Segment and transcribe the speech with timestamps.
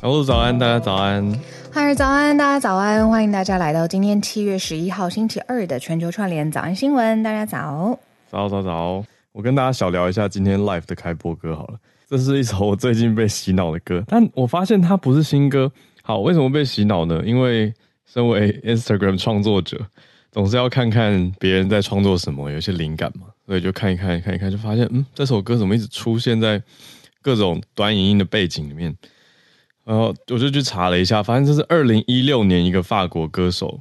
[0.00, 1.40] 小鹿早安，大家早安。
[1.72, 3.08] 嗨，早安，大家早安。
[3.08, 7.20] 欢迎大家来到今天七月十一号星期二的全球串联早安新闻。
[7.24, 7.98] 大家早，
[8.30, 9.04] 早早早。
[9.32, 11.80] 我跟大家小聊一下今天 live 的开播歌好了。
[12.08, 15.68] 这是一首我最近被洗脑的歌，但我发现它不是新歌。
[16.04, 17.20] 好，为什么被洗脑呢？
[17.26, 17.74] 因为
[18.06, 19.84] 身为 Instagram 创作者，
[20.30, 26.62] 总是要看看别人在创作什么，有一些灵感嘛，所以就看一看，看一看，就发现，嗯，这首歌怎么一直出现在
[27.20, 28.96] 各种短影音的背景里面。
[29.88, 33.80] 然后我就去查了一下，发现这是二零一六年一个法国歌手，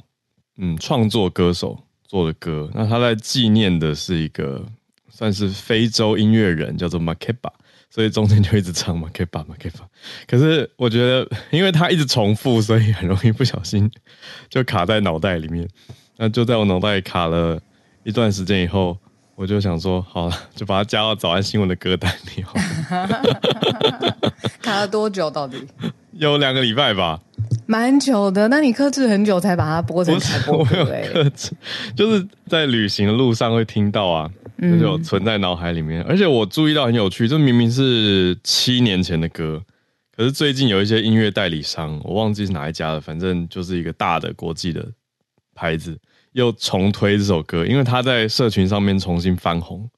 [0.58, 2.72] 嗯，创作歌手做的歌。
[2.74, 4.66] 那他在纪念的是一个
[5.10, 7.52] 算是非洲音乐人，叫做 Makeba，
[7.90, 9.82] 所以中间就一直唱 Makeba Makeba。
[10.26, 13.92] 可是我觉得，因为他一直重复，所以很容易不小心
[14.48, 15.68] 就卡在脑袋里面。
[16.16, 17.62] 那就在我脑袋里卡了
[18.06, 18.98] 一段时间以后，
[19.38, 22.44] 我就想说，好了，就把它加到早安新闻的歌单里。
[24.64, 25.30] 卡了多久？
[25.30, 25.64] 到底
[26.14, 27.22] 有两个礼拜吧，
[27.68, 28.48] 蛮久的。
[28.48, 30.92] 那你克制很久才把它播成开播歌？
[30.92, 31.52] 哎，克制，
[31.96, 34.28] 就是在旅行的路上会听到啊，
[34.60, 36.02] 就，就存在脑海里面。
[36.02, 39.62] 嗯、而且我注意到很有趣，这明明是七年前的歌，
[40.16, 44.84] 可是最近有一些音乐代理商，我忘记是哪一家了，反正就是一个大的国际的
[45.54, 45.96] 牌子。
[46.38, 49.90] 又重推这首歌，因为他在社群上面重新翻红，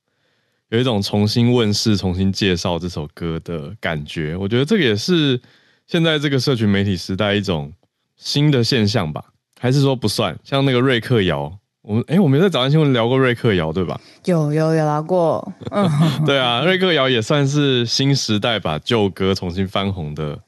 [0.70, 4.38] 有一种重新问世、重新介绍这首歌的感觉。
[4.38, 5.40] 我觉得这个也是
[5.86, 7.74] 现在这个社群媒体时代一种
[8.16, 9.22] 新的现象吧？
[9.60, 10.34] 还是说不算？
[10.46, 14.00] 像那个瑞克摇，我们哎，我们在早安新闻聊过瑞克摇，对吧？
[14.24, 15.90] 有有有聊过，嗯，
[16.26, 20.40] 对啊，瑞克摇也算是新时代把旧歌重新翻红的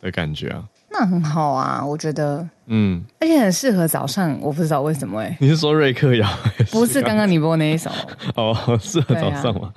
[0.00, 0.64] 的感觉啊。
[0.90, 5.36] 那很好啊，我觉得，嗯，而且很适合早上，我不知道为什么哎、欸。
[5.40, 6.28] 你是说瑞克摇？
[6.70, 7.90] 不是刚刚你播那一首。
[8.36, 9.72] 哦，适合早上吗？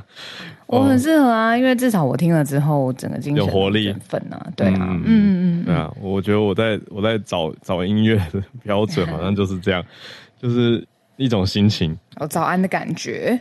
[0.67, 9.83] 我很适合啊，因为至少我听了之后，整个精神有活力、振奋啊，对啊，嗯嗯嗯，对啊，我觉得我在我在找找音乐的标准好像就是这样，
[10.41, 10.85] 就是
[11.17, 13.37] 一种心情，有早安的感觉，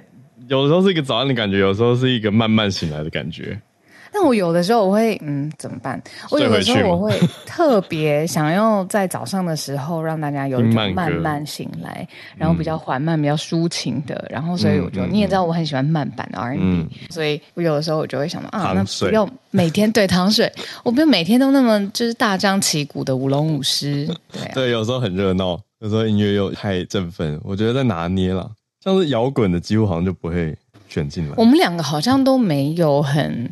[0.49, 3.61] 有的时候是一个早安的感觉，有时候是一个慢慢醒来的感觉。
[4.13, 6.01] 但我有的时候我会，嗯，怎么办？
[6.31, 12.07] 我有的时候我会 特别想要在早上的时候让大家有一种慢慢醒来，
[12.37, 20.51] 然后比较缓慢、比较抒情的，然后所以我就、嗯、你也知道我很喜欢慢版的 R&B，、嗯、所以我有的时候我就会想到啊，那不用 每天对糖水，
[20.83, 28.51] 我不用每天都那么就是大张旗鼓的舞龙舞狮，对、啊、对，有时候很热闹，有时候音乐又太振奋，我觉得在拿捏了，
[28.83, 30.57] 像是摇滚的几乎好像就不会
[30.91, 31.35] 选进来。
[31.39, 33.51] 我们两个好像都没有很。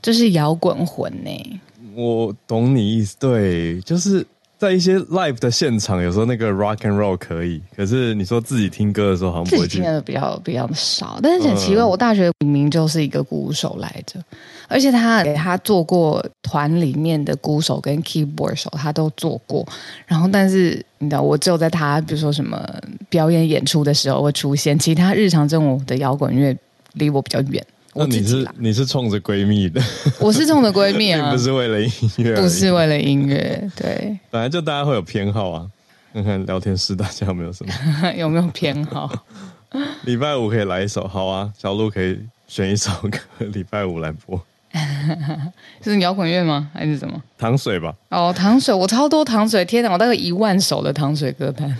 [0.00, 1.60] 就是摇滚魂呢，
[1.96, 4.24] 我懂你意思，对，就是
[4.56, 11.18] 在一些 live 的现场，有时候那个 rock and roll 可以，可是你说自己听歌的时候，好像自己听的比较比较少。
[11.20, 14.22] 但是很奇怪，嗯、我大学明明就是一个鼓手来着，
[14.68, 19.66] 而且他给他做过团里面的鼓手跟 keyboard 手，他都做过。
[20.06, 22.64] 然后，但是你知道，我只有在他比如说什么
[23.08, 26.56] 表演演出的时候会出现，其他日常生活的摇滚乐
[26.98, 27.64] 离我比较远。
[27.94, 29.80] 那你是你是冲着闺蜜的，
[30.20, 35.66] 我是冲着闺蜜啊， 不是为了音乐，不是为了音乐，对，本来就大家会有偏好啊。
[36.12, 37.72] 看看聊天室大家有没有什么，
[38.16, 39.10] 有没有偏好？
[40.04, 44.40] 礼拜五可以来一首，好啊，小鹿可以选一首歌，礼拜五来播。
[45.82, 46.70] 是摇滚乐吗？
[46.72, 47.20] 还是什么？
[47.36, 47.94] 糖水吧。
[48.10, 51.76] 哦，糖水，我超多糖水，天哪，我大概一万首的糖水歌单。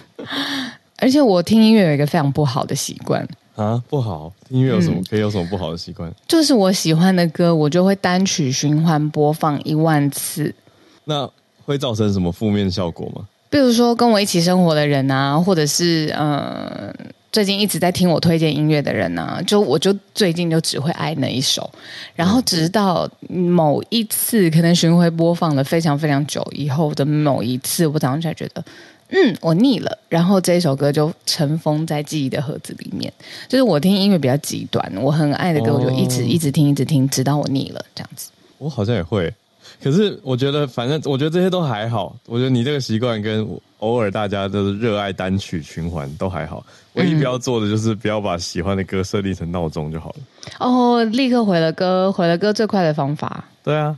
[1.00, 3.26] 而且我听音乐有一个非常不好的习惯。
[3.58, 4.32] 啊，不好！
[4.50, 6.12] 音乐有什么、嗯、可以有什么不好的习惯？
[6.28, 10.54] 就是我喜欢的歌，我就会单曲循环播放一万次。
[11.04, 11.28] 那
[11.64, 13.26] 会造成什么负面效果吗？
[13.50, 16.94] 比如说跟我一起生活的人啊，或者是呃。
[17.30, 21.70] 最近一直在听我推荐音乐的人呢、啊，就我就最近就只会爱那一首，
[22.14, 28.64] 然后直到某一次可能巡回播放了非常非常久以后的某一次，我早上才觉得，
[29.10, 33.12] 嗯，我腻了，然后这一首歌就尘封在记忆的盒子里面。
[33.48, 38.30] 就是我听音乐比较极端，我很爱的歌，我就一直一直听，一直听，直到我腻了这样子。
[38.58, 39.32] 我好像也会。
[39.82, 42.16] 可是我觉得，反正我觉得这些都还好。
[42.26, 43.46] 我觉得你这个习惯跟
[43.78, 46.64] 偶尔大家都是热爱单曲循环都还好。
[46.94, 50.16] 唯一不要做的就是不要把喜欢的歌设定成闹钟就好了。
[50.58, 53.44] 哦，立刻回了歌，回了歌最快的方法。
[53.62, 53.96] 对啊，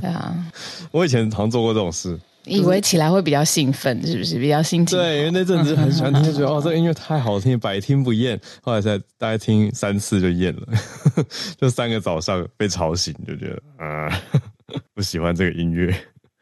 [0.00, 0.32] 对啊。
[0.92, 4.38] 我以前常做过这种事，以为起来会比较兴奋，是不是？
[4.38, 4.98] 比较心情。
[4.98, 8.40] 对，因为那阵子很喜欢听，就觉得哦，这个音乐太好听，百听不厌。
[8.62, 10.66] 后来才大概听三次就厌了，
[11.60, 14.06] 就三个早上被吵醒，就觉得啊。
[14.06, 14.40] 呃
[14.94, 15.92] 不喜欢这个音乐，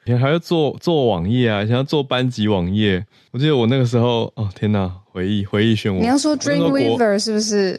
[0.09, 1.61] 你还要做做网页啊？
[1.67, 3.05] 想要做班级网页？
[3.31, 6.01] 我记得我那个时候，哦天哪，回忆回忆漩涡。
[6.01, 7.79] 你要说 Dreamweaver 是不是？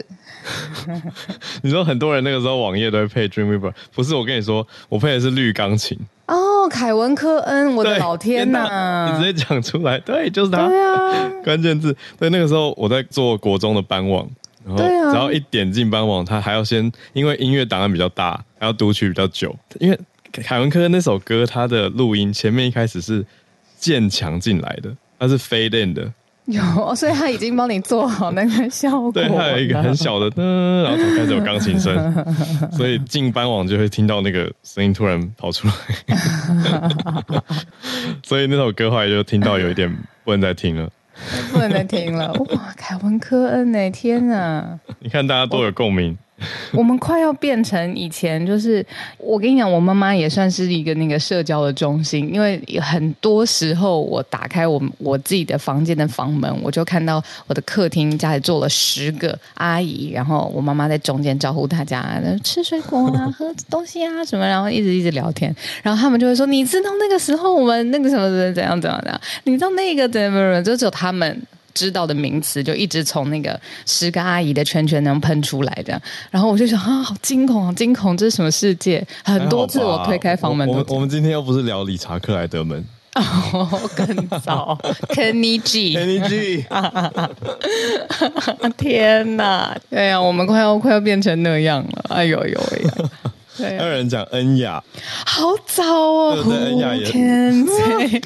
[1.63, 4.13] 你说很多人那个时候网页都会配 Dreamweaver，不是？
[4.13, 5.97] 我跟你说，我配的是绿钢琴。
[6.27, 9.11] 哦，凯文科恩，我的老天哪！
[9.11, 10.67] 你直接讲出来，对，就是他。
[10.67, 11.97] 对啊， 关键字。
[12.19, 14.29] 对，那个时候我在做国中的班网，
[14.63, 19.99] 然后只要一点进班网，他还要先，因为音乐档案比较大，还要读取比较久，因为。
[20.31, 23.25] 凯文科那首歌，它的录音前面一开始是
[23.77, 26.11] 渐强进来的，它是 fade in 的，
[26.45, 29.11] 有，所以他已经帮你做好那个效果。
[29.11, 32.25] 对，它有一个很小的噔，然后才开始有钢琴声，
[32.71, 35.73] 所以进班网就会听到那个声音突然跑出来，
[38.23, 39.93] 所以那首歌后来就听到有一点
[40.23, 40.89] 不能再听了，
[41.51, 42.31] 不能再听了。
[42.33, 43.89] 哇，凯文科恩呢？
[43.91, 44.79] 天哪！
[44.99, 46.17] 你看大家都有共鸣。
[46.73, 48.85] 我们快要变成以前，就是
[49.17, 65.53] 我跟你讲，我妈妈也算是一个那个社交的中心，因为很多时候我打开我我自己的房间的房门，我就看到我的客厅家里坐了十个阿姨，然后我妈妈在中间招呼大家吃水果啊、喝东西啊什么，然后一直一直聊天，
[65.83, 69.21] 然后他们就会说：“你知道那个时候我们那个什么的怎样怎样怎样？
[69.43, 71.41] 你知道那个怎么怎么？”就只有他们。
[71.73, 76.01] 知道的名词就一直从那个十个阿姨的圈圈能喷出来的，
[76.31, 79.05] 然后我就想啊，好惊恐，好惊恐，这是什么世界？
[79.23, 82.85] 很多次我推开房门我，我们我们今天又不是聊理查克莱德门。
[83.15, 84.05] 哦，更
[84.39, 84.77] 早，
[85.09, 86.63] Kenny G，Kenny G，
[88.77, 92.61] 天哪，对呀、啊，我们快要快要变成那样了，哎呦呦
[93.59, 93.77] 喂！
[93.77, 94.81] 还有人讲恩雅，
[95.25, 98.19] 好早哦，对，恩雅也 对，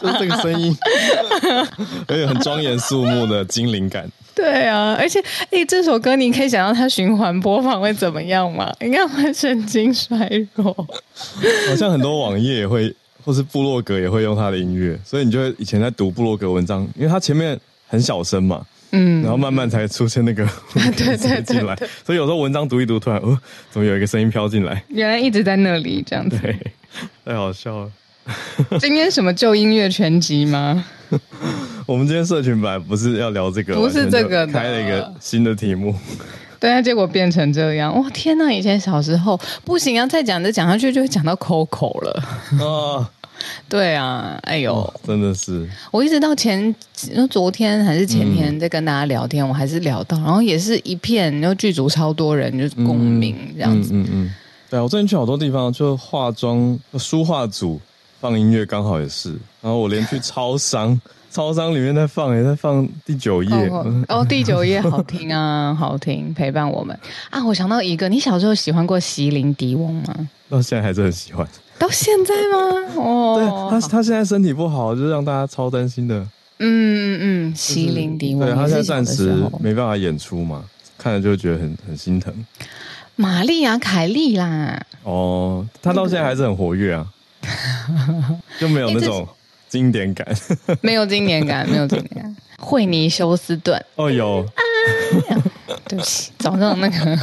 [0.00, 0.76] 就是这个声音，
[2.08, 4.08] 有点很庄严肃穆的精灵感。
[4.34, 8.72] 对啊，而且，哎，这首歌你可以想到它循环播放会怎么样吗？
[8.80, 10.16] 应该会神经衰
[10.54, 10.74] 弱。
[11.68, 12.94] 好像很多网页也会，
[13.24, 18.64] 或是部落格也会用它的音乐，所以你就会以前在读部落格文章，因为它前面很小声嘛。
[18.92, 20.46] 嗯，然后慢慢才出现那个
[20.96, 23.38] 对对 进来，所以有时候文章读一读，突然哦，
[23.70, 24.82] 怎么有一个声音飘进来？
[24.88, 26.58] 原来一直在那里这样子，对，
[27.24, 27.90] 太好笑了。
[28.80, 30.84] 今天什么旧音乐全集吗？
[31.86, 35.94] 我们今天社群版不是要聊这个，不是这个，开了一个新的题目。
[36.60, 38.52] 对啊，结果变成这样，哇天哪！
[38.52, 42.22] 以前小时候不行啊，再讲着讲下去就会讲到 Coco 了。
[42.60, 43.08] 哦
[43.68, 45.68] 对啊，哎呦，哦、真的是！
[45.90, 46.74] 我一直到前，
[47.30, 53.90] 昨天还是前天在跟大家聊天，嗯、我还是聊到，然后也是一片，然后剧组超多人就是共鸣这样子。
[53.92, 54.34] 嗯嗯，嗯，嗯，
[54.68, 57.80] 对啊，我最近去好多地方，就化妆、书画组
[58.20, 59.30] 放音乐刚好也是，
[59.60, 63.50] 然后我连去超商， 超商里面在放，也在放第九页。
[63.68, 66.98] 哦，哦，第九页 好听啊，好听，陪伴我们
[67.30, 67.44] 啊！
[67.46, 70.28] 我想到一个，你小时候喜欢过席琳迪翁吗？
[70.48, 71.46] 到现在还是很喜欢。
[71.80, 72.92] 到现在吗？
[73.02, 76.14] 哦，对他，他现在身体不好，就是让大家超担心的。
[76.58, 80.62] 嗯嗯嗯，席琳迪翁，对，他现在暂时没办法演出嘛，
[80.98, 82.32] 看着就觉得很很心疼。
[83.16, 87.06] 玛丽亚凯莉啦，哦，他到现在还是很活跃啊，
[88.60, 89.26] 就没有那种
[89.70, 90.26] 经典感，
[90.82, 92.36] 没有经典感，没有经典感。
[92.58, 94.46] 惠尼休斯顿，哦有，
[95.88, 97.18] 对不起，早上那个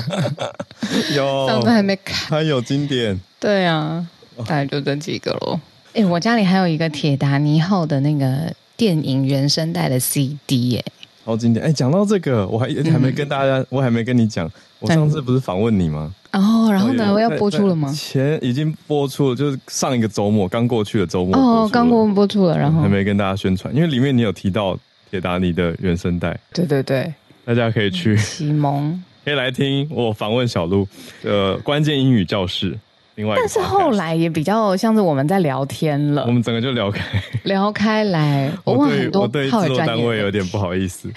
[1.15, 4.03] 有，上次还没看，他有经典，对啊。
[4.45, 5.59] 大概就这几个喽。
[5.93, 10.85] 哎，我家里还有一个铁达尼号的那个电影原声带的 CD，耶，
[11.23, 11.65] 好经典。
[11.65, 16.13] 哎，讲到这个，我还还没跟大家，嗯、我还没跟你讲，我上次不是访问你吗？
[16.33, 17.91] 哦，然后呢，我要播出了吗？
[17.91, 21.35] 前已经播出了，就是上一个周末刚过去的周末。
[21.35, 24.77] 哦，刚过播出了，然后还没跟大家宣传，因为里面你有提到
[25.09, 26.37] 铁达尼的原声带。
[26.53, 27.11] 对对对，
[27.43, 30.87] 大家可以去启蒙，可以来听我访问小鹿
[31.23, 32.77] 的关键英语教室。
[33.17, 37.01] 另外，但是后来也比较像是我们在聊天了，我们整个就聊开
[37.45, 38.51] 聊开来。
[38.63, 41.09] 我问很多，我对制作单位有点不好意思，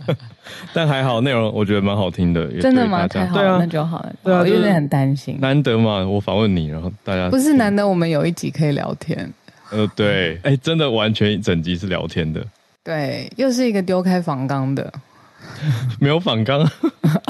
[0.72, 2.46] 但还好内容我觉得蛮好听的。
[2.60, 3.06] 真的吗？
[3.06, 4.14] 太好了，啊、那就好了。
[4.24, 5.36] 对啊，我有点很担心。
[5.38, 9.30] 难得嘛，我访问你，然后大家不是难得我们有一集可以聊天。
[9.70, 12.42] 呃，对，哎、欸，真的完全一整集是聊天的。
[12.82, 14.90] 对，又是一个丢开房纲的，
[16.00, 16.70] 没有访纲啊？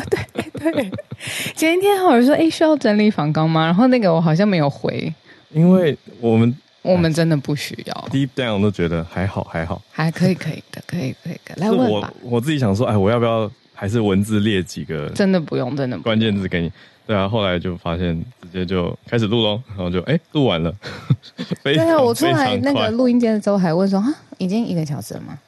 [0.08, 0.92] 对对，
[1.54, 3.64] 前一天好像说，哎、欸，需要整理房纲吗？
[3.66, 5.12] 然后那个我好像没有回，
[5.52, 8.09] 因为我们我们真的不需要。
[8.11, 11.54] Deep down 都觉得还好，还好，还可以，可以的，可以，可以的。
[11.56, 12.12] 来问吧。
[12.23, 15.09] 我我自己想说，哎，我要不要还是文字列几个？
[15.11, 16.71] 真的不用，真的关键字给你。
[17.06, 20.75] 对啊，后来就发现直接就开始录喽，然后就哎录完了。
[21.62, 25.38] 对啊，我出来那个录音间的时候还问说啊，已经一个小时了吗？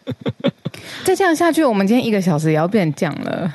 [1.04, 3.52] 再这样下去，我们今天一个小时也要变这样了。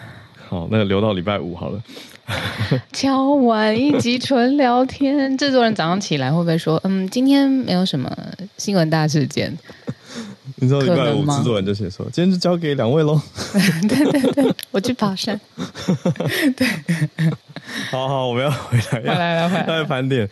[0.50, 1.82] 好，那留到礼拜五好了。
[2.94, 8.10] 敲完一集纯聊天，制作人早上起来会不会说，嗯，今天没有什么
[8.58, 9.58] 新闻大事件？
[10.58, 13.20] 你知道礼拜五制作人就写说，今天就交给两位喽。
[13.88, 15.39] 对对对，我去爬山。
[16.56, 16.68] 对。
[17.89, 20.30] 好好，我们要回来，来来来，来盘点。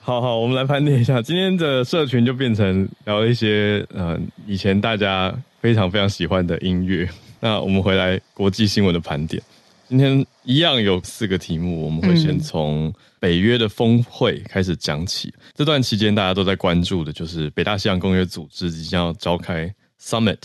[0.00, 7.08] 好好，我们来盘点一下，今天的社群就变成聊一些呃以前大家非常非常喜欢的音乐。
[7.40, 9.42] 那我们回来国际新闻的盘点，
[9.94, 15.32] 今天一样有四个题目，我们会先从北约的峰会开始讲起。
[15.54, 20.38] 这段期间大家都在关注的就是北大西洋公约组织即将要召开 Summit。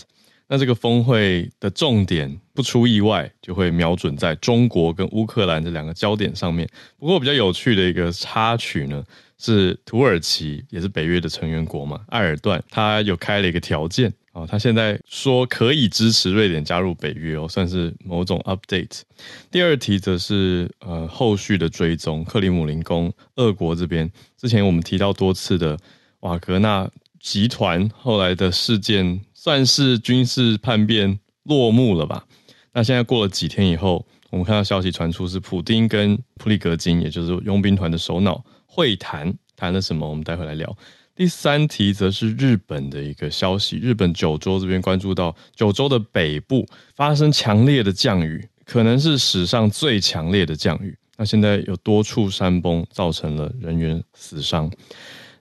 [0.46, 6.68] 那这个峰会的重点不出意外就会瞄准在中国跟乌克兰这两个焦点上面。
[6.96, 9.02] 不过比较有趣的一个插曲呢，
[9.36, 19.02] 是土耳其也是北约的成员国嘛，埃尔段他有开了一个条件啊，他现在说可以支持瑞典加入北约哦，算是某种 update。
[19.50, 25.78] 第二题则是呃后续的追踪，克里姆林宫，俄国这边之前我们提到多次的
[26.20, 29.20] 瓦格纳集团后来的事件。
[29.32, 32.26] 算是军事叛变落幕了吧？
[32.74, 40.06] 那现在过了几天以后，我们看到消息传出是普丁跟普里格金，也就是佣兵团的首脑会谈，谈了什么？
[40.06, 40.76] 我们待会来聊。
[41.20, 50.96] 第三题则是日本的一个消息，日本九州这边关注到九州的北部发生强烈的降雨，可能是史上最强烈的降雨。
[51.18, 54.72] 那现在有多处山崩，造成了人员死伤。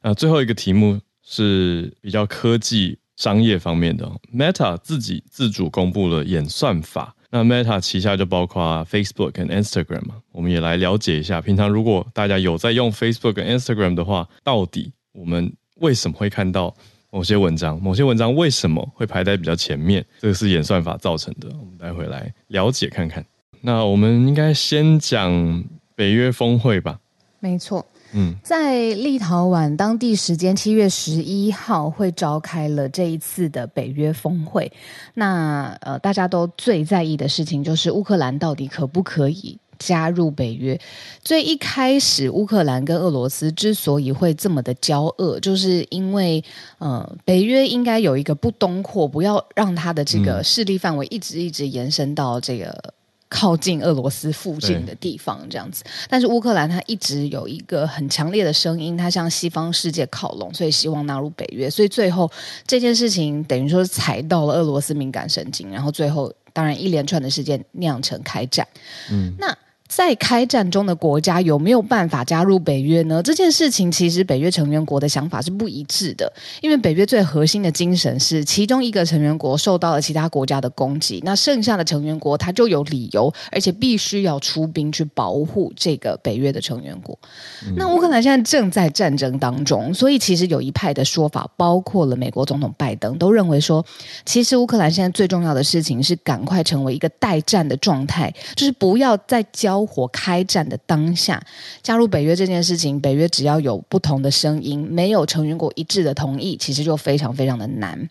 [0.01, 2.99] 那最后一个题目是比较科技。
[3.15, 11.41] 商业方面的，Meta 自己自主公布了演算法，那 Meta 旗下就包括 Facebook 跟 Instagram 嘛，我们也来了解一下。
[11.41, 16.73] 平常如果大家有在用 Facebook 跟 Instagram 的话，到底我们为什么会看到
[17.11, 17.81] 某些文章？
[17.81, 20.05] 某些文章为什么会排在比较前面？
[20.19, 21.47] 这个是演算法造成的。
[21.59, 23.25] 我们待会来了解看看。
[23.61, 25.63] 那我们应该先讲
[25.95, 26.99] 北约峰会吧？
[27.39, 27.85] 没错。
[28.11, 34.71] 嗯，在立陶宛当地时间七月十一号会召开了这一次的北约峰会。
[35.13, 40.79] 那呃，大家都最在意的事情就是乌克兰到底可不可以加入北约。
[41.23, 46.43] 最一开始，乌克兰跟俄罗斯之所以会这么的交恶，就是因为
[46.77, 52.93] 呃，北约应该有一个不东扩，不要让它的这个势力范围一直一直延伸到这个。
[53.31, 55.83] 靠近俄罗斯附近的地方，这样子。
[56.09, 61.69] 但是乌克兰它一直有一个很强烈的声音，它向西方世界靠拢，所以希望纳入北约。
[61.69, 62.27] 所以最后
[62.65, 68.67] 这件事情等于说是踩到了俄罗斯敏感神经，然后最后当然一连串的事件酿成开战。
[69.11, 69.55] 嗯，那。
[69.89, 73.21] 在开战中的国家有没有办法加入北约呢？
[73.23, 76.31] 这件事情其实北约成员国的想法是不一致的，
[76.61, 87.17] 因为北约最核心的精神是，其中一个成员国受到了其他国家的攻击，那剩下的成员国他就有理由，而且必须要出兵去保护这个北约的成员国。
[87.65, 93.83] 嗯、那乌克兰现在正在战争当中，所以其实有一派的说法，包括了美国总统拜登都认为说，
[94.23, 99.78] 其实乌克兰现在最重要的事情是赶快成为一个待战的状态，就是不要再交。
[99.85, 101.41] 火开战的当下，
[101.81, 108.09] 加入北约这件事情，北约只要有不同的声音，没有成员国一致的同意，其实就非常非常的难。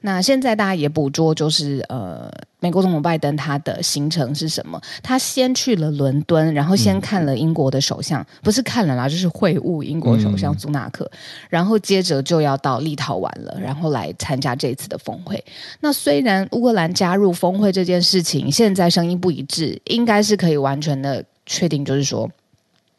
[0.00, 4.80] 那现在大家也捕捉，就是呃，美国总统拜登他的行程是什么？
[5.02, 11.18] 他先去了伦敦，然后先看了英国的首相，嗯、不是看了啦，就是会晤英国首相苏纳克，嗯、
[11.50, 15.42] 然后接着就要到立陶宛了，然后来参加这次的峰会。
[15.80, 22.30] 那虽然乌克兰加入峰会这件事情现在声音不一致，应该是可以完全的确定，就是说。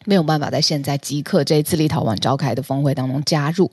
[0.06, 3.70] 没有办法在现在即刻这一次立陶宛召开的峰会当中加入，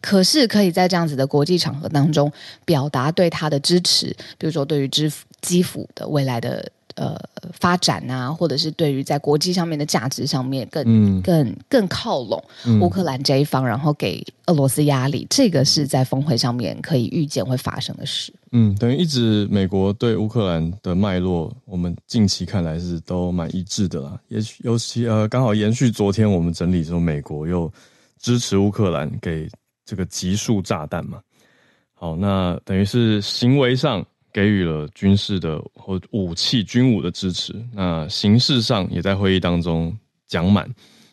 [0.00, 2.30] 可是可以在这样子的国际场合当中
[2.64, 7.18] 表达对他的支持，比如说对于基辅基辅的未来的呃
[7.54, 12.42] 发展啊，或者是对于在国际上面的价值上面更、嗯、更更靠拢
[12.82, 18.30] 乌克兰这一方，嗯、然后给俄罗斯压力，这个是在峰会上面可以预见会发生的事。
[18.52, 24.20] 嗯，等于一直美国对乌克兰的脉络，我们近期看来是都蛮一致的啦。
[24.28, 27.72] 也许尤其呃，刚好延续昨天我们整理说，美国又
[28.18, 29.48] 支持乌克兰给
[29.86, 31.18] 这个集束炸弹嘛。
[31.94, 39.96] 好，那等于是行为上给予了军事的或武器、军武的支持，那形式上也在会议当中
[40.26, 40.68] 讲满，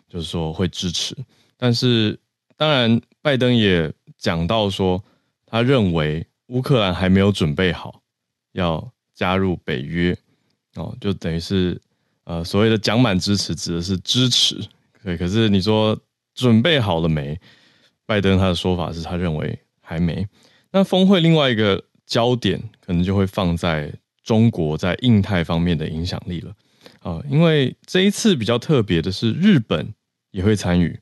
[0.08, 1.16] 就是说会支持。
[1.58, 2.18] 但是
[2.56, 5.04] 当然，拜登也讲到说，
[5.46, 8.02] 他认为乌克兰还没有准备好
[8.54, 10.18] 要加入北约，
[10.76, 11.80] 哦，就等于是
[12.24, 14.56] 呃所谓的讲满支持指的是支持，
[15.04, 15.18] 对。
[15.18, 15.98] 可是你说
[16.36, 17.40] 准备好了没？
[18.06, 20.26] 拜登他的说法是他认为还没。
[20.72, 26.56] 那峰会另外一个焦点可能就会放在中国在印太方面的影响力了。
[27.02, 29.94] 啊，因为这一次比较特别的是日本
[30.32, 31.00] 也会参与。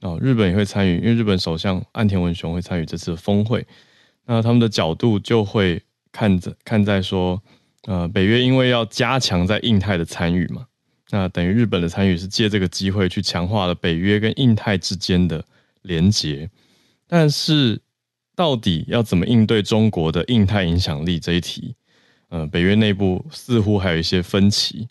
[0.00, 3.66] 啊，日本也会参与，因为日本首相岸田文雄会参与这次峰会，
[4.24, 7.40] 那他们的角度就会看着看在说，
[7.86, 10.66] 呃，北约因为要加强在印太的参与嘛，
[11.10, 15.44] 那等于日本的参与是借这个机会去强化了北约跟印太之间的
[15.82, 16.50] 连结，
[17.06, 17.80] 但是。
[18.40, 21.74] 到底要怎么应对中国的印太影响力这一题？
[22.30, 24.88] 呃，北约内部似乎还有一些分歧。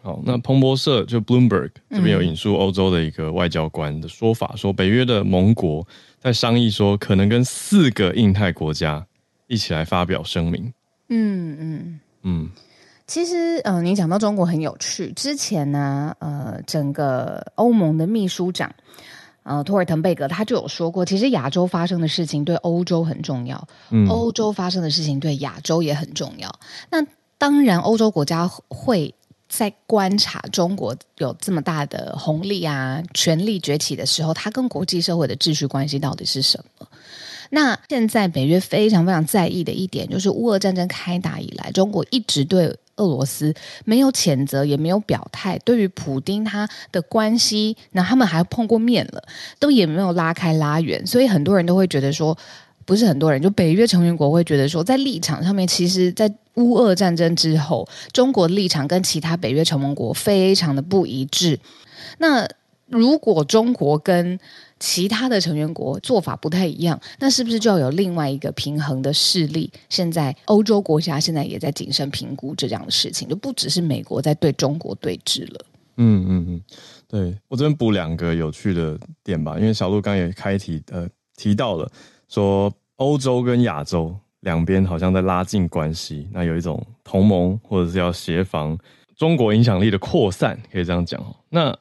[0.00, 5.86] 好，那彭博社就 Bloomberg 这边有引述欧洲的一个外交官的说法，说北约的盟国
[6.18, 9.06] 在商议说，可能跟四个印太国家
[9.46, 10.72] 一起来发表声明。
[11.10, 12.50] 嗯嗯嗯。
[13.06, 15.12] 其实，呃，你讲到中国很有趣。
[15.12, 18.74] 之前呢，呃，整个欧盟的秘书长。
[19.50, 26.48] 呃，托尔滕贝格他就有说过，其实亚洲发生的事情对欧洲很重要，嗯，欧洲发生的事情对亚洲也很重要。
[26.88, 27.04] 那
[27.36, 29.12] 当然，欧洲国家会
[29.48, 36.86] 在观察中国有这么大的红利啊，权力崛起的时候，它跟国际社会的秩序关系到底是什么？
[37.50, 42.78] 那现在北约非常非常在意的一点，就是乌俄战争开打以来，中国一直对。
[43.00, 43.54] 俄罗斯
[43.84, 45.58] 没有谴责，也没有表态。
[45.64, 49.22] 对于普丁他的关系，那他们还碰过面了，
[49.58, 51.04] 都也没有拉开拉远。
[51.06, 52.36] 所以很多人都会觉得说，
[52.84, 61.58] 不是很多人，就北约成员国会觉得说，在立场上面，其实，在乌俄战争之后，中国的立场跟其他北约成员国非常的不一致。
[62.18, 62.46] 那
[62.86, 64.38] 如果中国跟
[64.80, 69.70] 其他的成员国做法不太一样，那是不是就要有另外一个平衡的势力？
[69.88, 75.66] 现在欧洲国家现在也在谨慎评估这样的事情，就不只是美国在对中国对峙了。
[75.98, 76.62] 嗯嗯嗯，
[77.06, 81.86] 对，我这边补两个有趣的点吧，因为小鹿刚也开题呃提到了
[82.28, 88.78] 说欧洲跟亚洲两边好像在拉近关系，那有一种同盟或者是要协防
[89.14, 91.22] 中国影响力的扩散，可以这样讲。
[91.50, 91.76] 那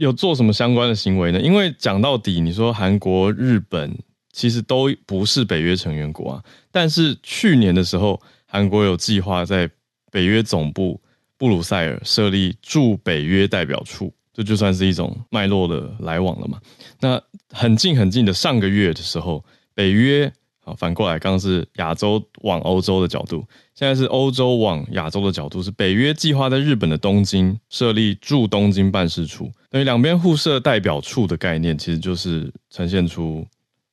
[0.00, 1.38] 有做什么相关的行为呢？
[1.38, 3.94] 因为讲到底，你说韩国、日本
[4.32, 6.44] 其实都不是北约成员国啊。
[6.72, 9.70] 但是去年的时候，韩国有计划在
[10.10, 10.98] 北约总部
[11.36, 16.58] 布鲁塞尔设立驻北约代表处，这就算是一种脉络的来往了嘛。
[16.98, 20.32] 那很近很近的上个月的时候，北约。
[20.62, 23.42] 好反过来，刚刚是亚洲往欧洲的角度，
[23.74, 25.62] 现在是欧洲往亚洲的角度。
[25.62, 33.44] 是北约计划在日本的东京设立驻东京办事处，等于两边互设代表处的概念，其实就是呈现出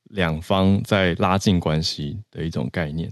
[0.10, 3.10] 两方在拉近关系的一种概念。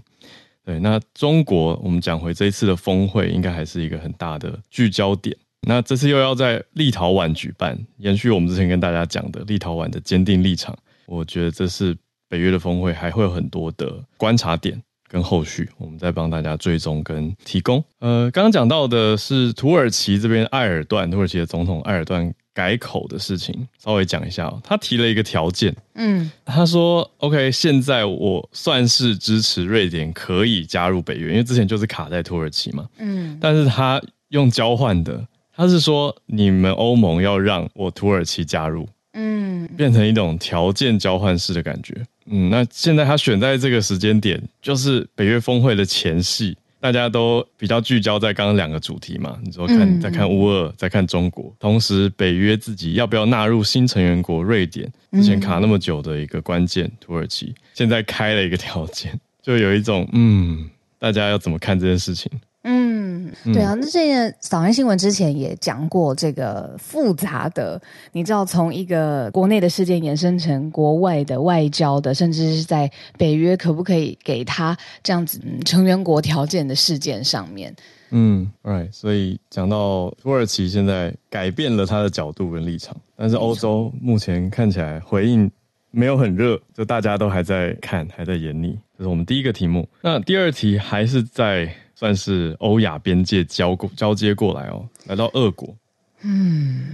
[0.62, 5.34] 对，那中国，我们讲回这一次的峰会，应该还是一个很大的聚焦点。
[5.62, 11.96] 那这次又要在立陶宛举办，延续我们之前跟大家讲的立陶宛的坚定立场，我觉得这是。
[12.28, 17.82] 北约的峰会还会有很多的观察点跟后续，我们再帮大家追踪跟提供。
[18.00, 24.60] 呃，刚刚讲到的是土耳其这边埃尔段，土耳其的总统埃尔段改口的事情，稍微讲一下哦。
[24.64, 41.94] 他提了一个条件，嗯，他说：“OK，现在我算是支持瑞典可以加入北约，因为之前就是卡在土耳其嘛，嗯，但是他用交换的，他是说你们欧盟要让我土耳其加入。”嗯，变成一种条件交换式的感觉。
[42.26, 49.38] 嗯，那现在他选在这个时间点，就是北约峰会的前夕，大家都比较聚焦在刚刚两个主题嘛。
[49.44, 62.30] 你说看，再看乌俄，再看中国，同时北约自己要不要纳入新成员国瑞典，之前卡那么久的一个关键土耳其，现在开了一个条件，就有一种嗯，大家要怎么看这件事情？
[62.68, 77.72] 嗯嗯，对啊，那这个早安新闻之前也讲过这个复杂的，你知道从一个国内的事件延伸成国外的外交的，甚至是在北约可不可以给他这样子成员国条件的事件上面。
[78.10, 85.50] 嗯，right，所以讲到土耳其现在改变了他的角度跟立场，但是欧洲目前看起来回应
[85.90, 88.78] 没有很热，就大家都还在看，还在演你。
[88.96, 89.88] 这是我们第一个题目。
[90.02, 95.74] 那第二题还是在算是欧亚边界交过交接过来哦，来到俄国。
[96.22, 96.84] 嗯，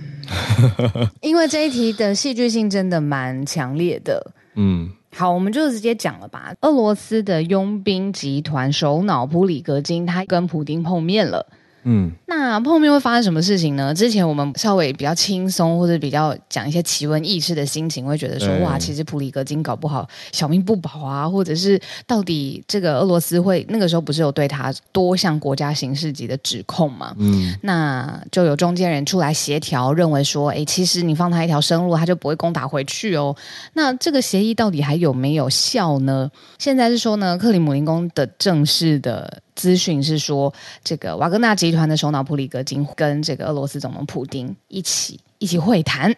[1.20, 4.32] 因为这一题的戏剧性真的蛮强烈的。
[4.54, 4.90] 嗯。
[5.14, 6.54] 好，我们就直接讲了吧。
[6.62, 11.46] 俄罗斯的佣兵集团首脑普里格金，他跟普丁碰面了。
[11.84, 13.92] 嗯，那后面会发生什么事情呢？
[13.92, 27.14] 之前我们稍微比较轻松或者比较讲一些奇闻异事的心情，会觉得说哇，其实普里格金搞不好小命不保啊，或者是到底这个俄罗斯会那个时候不是有对他多项国家刑事级的指控嘛？
[27.18, 33.34] 嗯，那就有中间人出来协调，认为说，哎，其实你放他一条生路，他就不会攻打回去哦。
[33.72, 36.30] 那这个协议到底还有没有效呢？
[36.58, 39.42] 现在是说呢，克里姆林宫的正式的。
[39.54, 46.14] 资讯是说，这个瓦格纳集团的首脑普里格金跟这个俄罗斯总统普京一起一起会谈。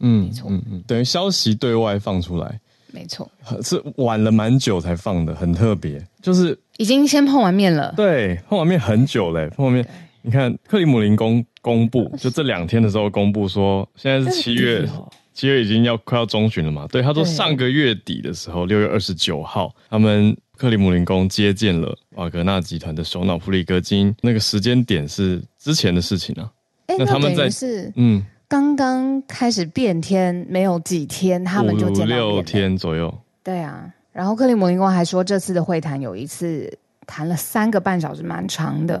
[0.00, 2.60] 嗯，没错，嗯嗯，等于消息对外放出来，
[2.92, 3.30] 没错，
[3.62, 7.92] 是晚了蛮久才放的，很特别，就是已经先碰完面了。
[7.96, 9.86] 对，碰完面很久嘞，碰完面，
[10.22, 14.88] 你看克里姆林宫公布， 就这两天的时候公布说，现在是七月，
[15.34, 16.86] 七月已经要快要中旬了嘛。
[16.86, 20.36] 对，他说上个月底的时候，六月二十九号，他们。
[20.58, 26.50] 克里姆林宫接见了瓦格纳集团的首脑普里戈金，那个时间点是之前的事情啊。
[26.88, 33.16] 欸、那他们在是嗯，刚刚开始变天没有几天，他们就见了六天左右。
[33.44, 39.00] 对啊，然后克里姆林宫还说，这次的会谈有一次谈了三个半小时，蛮长的。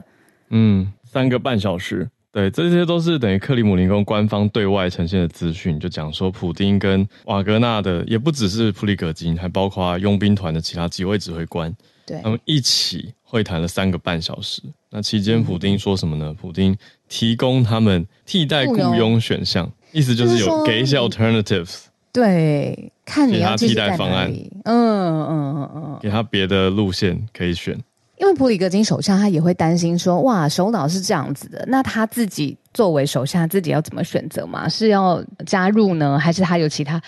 [0.50, 2.08] 嗯，三个半小时。
[2.38, 11.74] 对，这些都是等于克里姆林宫官方对外呈现的资讯，就讲说普丁跟瓦格纳的，也不只是普里格金，还包括佣兵团的其他几位指挥官，
[12.06, 14.62] 对，他们一起会谈了三个半小时。
[14.88, 16.26] 那期间，普丁说什么呢？
[16.28, 16.76] 嗯、普丁
[17.08, 27.76] 提供他们替代雇佣选项，意思就是有给一些 alternatives，对，看你要替代方案，嗯嗯嗯嗯，给他别的路线可以选。
[28.20, 34.68] 因为普里格金首相他也会担心说，哇，首脑是这样子的，那他自己作为首相，自己要怎么选择嘛？
[34.68, 37.00] 是要加入呢，还是他有其他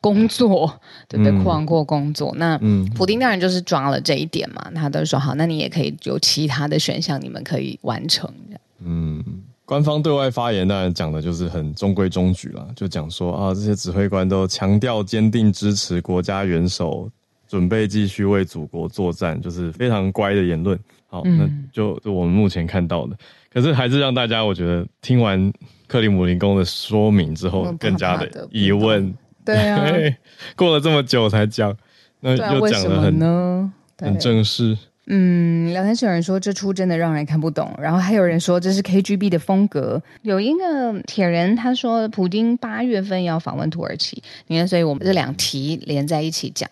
[0.00, 0.72] 工作，
[1.08, 1.32] 对不对？
[1.42, 2.32] 库昂库工作？
[2.36, 2.56] 那
[2.94, 8.32] 普丁当然就是抓了这一点嘛，他都说好，那你也可以有其他的选项，你们可以完成。
[8.78, 9.24] 嗯，
[9.64, 17.10] 官方对外发言当然讲的就是很中规中矩啦，就讲说啊，这些指挥官都强调坚定支持国家元首。
[17.54, 20.76] 准备继续为祖国作战，就是非常乖的言论。
[21.06, 23.16] 好，嗯、那就就我们目前看到的，
[23.48, 25.52] 可是还是让大家我觉得听完
[25.86, 29.14] 克里姆林宫的说明之后，更加的疑问。
[29.44, 29.86] 对啊，
[30.56, 31.72] 过了这么久才讲，
[32.18, 34.76] 那又讲的很呢很正式。
[35.06, 40.02] 嗯，聊天室有人说这出真的让人看不懂，然后还有人说这是 KGB 的风格。
[40.22, 46.68] 有一个铁人他说，普丁八月份要访问土耳其，你看，所以我们这两题连在一起讲。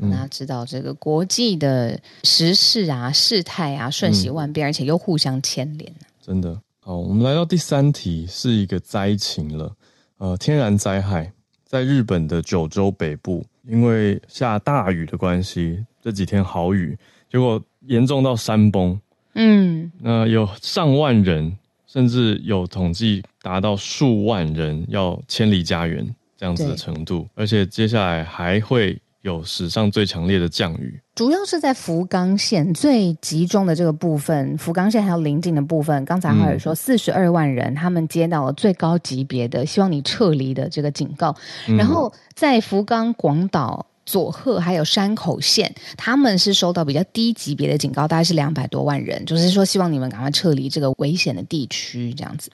[0.00, 5.92] 大家知道这个国际的时事啊、事态啊瞬息万变，嗯、而且又互相牵连。
[6.22, 9.74] 真的好，我们来到第三题，是一个灾情了。
[10.18, 11.32] 呃，天然灾害，
[11.64, 16.96] 在日本的九州北部，因为下大雨的关系，这几天好雨，
[17.30, 18.98] 结果严重到山崩。
[19.34, 29.00] 嗯，那有上万人，甚至有统计达到数万人要迁离家园这样子的程度，而且接下来还会。
[29.22, 36.02] 有史上最强烈的降雨，主要是在福冈县最集中的这个部分，福冈县还有邻近的部分。
[36.04, 41.36] 刚才还有说四十二万人，他们接到了最高级别的希望你撤离的这个警告，
[41.76, 43.86] 然后在福冈广岛。
[44.10, 52.50] 佐贺还有山口县，他们是收到比较低级别的警告，大概是两百多万人，就是说希望你们赶快撤离这个危险的地区，这样子。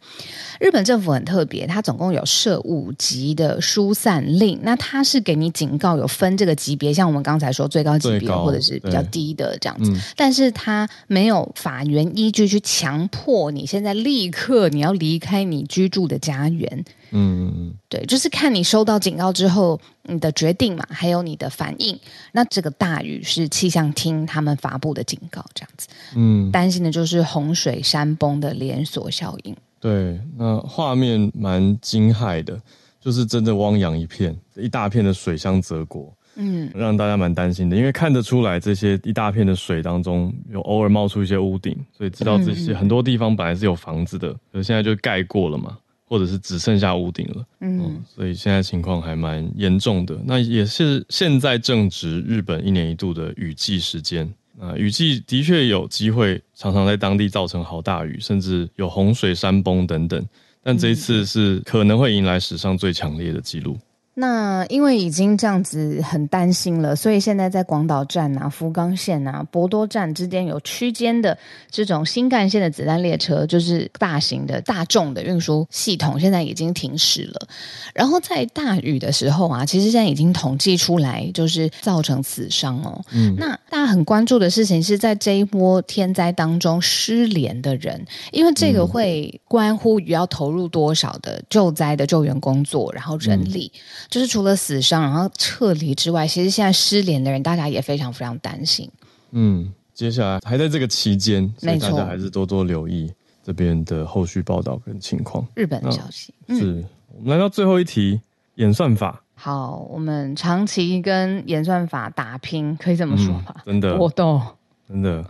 [0.61, 16.85] 日本政府很特别，它总共有设五级的疏散令，那它是给你警告，有分这个级别，像我们刚才说最高级别或者是比较低的这样子，但是它没有法源依据去强迫你现在立刻你要离开你居住的家园。
[17.19, 21.99] 嗯嗯对，就是看你收到警告之后你的决定嘛，还有你的反应。
[22.33, 25.89] 那这个大雨是气象厅他们发布的警告，这样子。
[26.15, 29.57] 嗯，担心的就是洪水山崩的连锁效应。
[29.81, 32.61] 对，那画面蛮惊骇的，
[33.01, 36.13] 就是真的汪洋一片，一大片的水乡泽国。
[36.39, 50.17] 嗯，让大家蛮担心的，因为看得出来这些一大片的水当中有偶尔冒出一些屋顶，所以知道这些很多地方本来是有房子的，可是现在就盖过了嘛，或者是只剩下屋顶了，嗯，嗯，所以现在情况还蛮严重的。
[50.25, 54.33] 那也是现在正值日本一年一度的雨季时间。
[54.59, 60.27] 啊，雨季的确有机会常常在当地造成好大雨，甚至有洪水、山崩等等。
[60.63, 63.77] 但这一次是可能会迎来史上最强烈的记录。
[64.19, 71.37] 那因为已经这样子很担心了，所以现在在广岛站啊、福冈线啊、博多站之间有区间的
[71.71, 77.47] 这种新干线的子弹列车，就是大型的大众的运输系统，现在已经停驶了。
[77.93, 83.05] 然后在大雨的时候啊，其实现在已经统计出来，就是造成死伤哦。
[83.13, 88.03] 嗯，那大家很关注的事情是在这一波天灾当中失联的人，
[88.33, 93.71] 因为这个会关乎于要投入多少的救灾的救援工作，然后人力。
[93.75, 98.91] 嗯就是除了死伤，然后撤离之外，其实现在失联的人，大家也非常非常担心。
[99.33, 105.47] 嗯，接下来还在这个期间，所以大家还是多多留意这边的后续报道跟情况。
[105.55, 106.85] 日本的消息、嗯、是
[107.17, 108.21] 我们来到最后一题，
[108.55, 109.23] 演算法。
[109.35, 113.57] 好，我们长期跟演算法打拼，可以这么说吧？
[113.67, 114.41] 嗯、真的，搏斗
[114.89, 115.25] 真的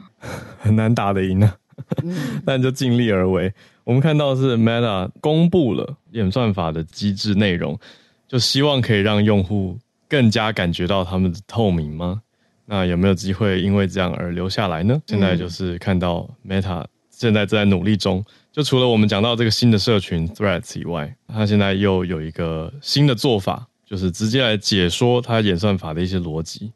[0.59, 1.57] 很难打得赢啊，
[2.05, 2.15] 嗯、
[2.47, 3.53] 但就尽力而为。
[3.83, 7.79] 我们看到的是 Meta 公布了演算法的机制内容。
[8.29, 12.23] 就希望可以让用户更加感觉到他们的透明吗？
[12.67, 15.01] 那有没有机会因为这样而留下来呢？
[15.07, 18.25] 现在就是看到 Meta 现在正在努力中。
[18.51, 26.73] 就除了我们讲到这个新的社群 Threads 以外，它现在又有一个新的做法，就是直接来解说它演算法的一些逻辑。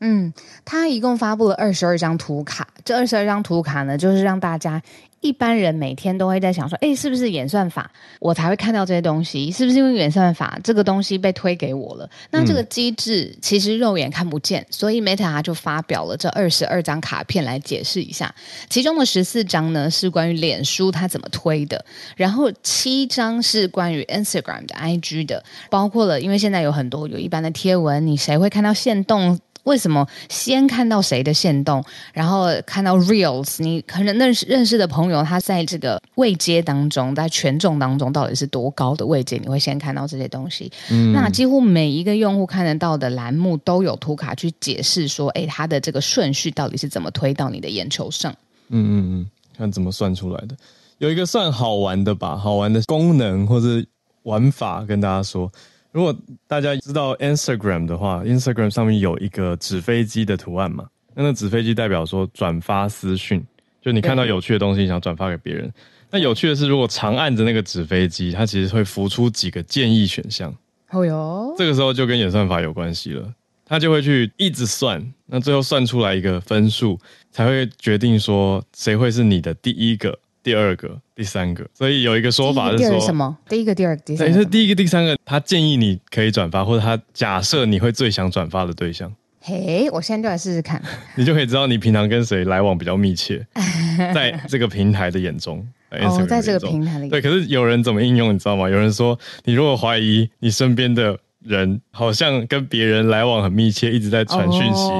[0.00, 0.32] 嗯，
[0.64, 4.80] 它一共发布了二十二张图卡，这二十二张图卡呢，就是让大家。
[5.24, 9.50] 一般人每天都会在想说，哎，是不是演算法我才会看到这些东西？
[9.50, 12.08] 是不是因为演算法这个东西被推给我了？
[12.30, 18.34] 那这个机制其实肉眼看不见，所以 Meta 就发表了这二十二张卡片来解释一下。
[18.68, 21.82] 其中的十四张呢是关于脸书它怎么推的，
[22.16, 29.40] 然后七张是关于 Instagram 的 IG 的，包括了因为现在有很多有一般的贴文，你谁会看到限动？
[29.64, 33.62] 为什么先看到谁的线动，然后看到 Reels？
[33.62, 39.36] 你可能认识认识的朋友，他在这个位阶当中，在权重当中到底是多高的位阶？
[39.38, 40.70] 你会先看到这些东西。
[40.90, 48.32] 嗯，那几乎每一个用户看得到的栏目都有图卡去解释说，哎，它的这个顺序到底是怎么推到你的眼球上？
[48.68, 50.56] 嗯嗯嗯，看怎么算出来的。
[50.98, 53.84] 有一个算好玩的吧，好玩的功能或者
[54.22, 55.50] 玩法跟大家说。
[55.94, 56.12] 如果
[56.48, 60.84] 大家知道 Instagram 的话，Instagram 上面有一个纸飞机的图案嘛？
[61.14, 63.40] 那那纸飞机代表说转发私讯，
[63.80, 65.72] 就你看到有趣的东西，想转发给别人。
[66.10, 70.52] 那有趣的是，如果长按着那个纸飞机，它其实会浮出几个建议选项。
[70.90, 73.32] 哦哟，这个时候就跟演算法有关系了，
[73.64, 76.98] 它就会去一直算，那最后算出来一个分数，
[77.30, 80.18] 才会决定说谁会是你的第一个。
[80.44, 83.36] 第二个、第三个，所以有一个说法是说什么？
[83.48, 84.38] 第一个、第二个、第三个。
[84.38, 89.10] 是第一个、第三个，他建议你可以转发，或者他假设你会最想转发的对象。
[89.40, 90.80] 嘿，我现在就来试试看，
[91.16, 93.44] 你就可以知道你平常跟谁来往比较密切，
[94.14, 95.66] 在这个平台的眼中。
[95.90, 97.08] 哦，在这个平台里。
[97.08, 98.68] 对，可是有人怎么应用，你知道吗？
[98.68, 104.90] 有人说，你如果怀疑你身边的人好像跟别人来往很密切，一直在传讯息。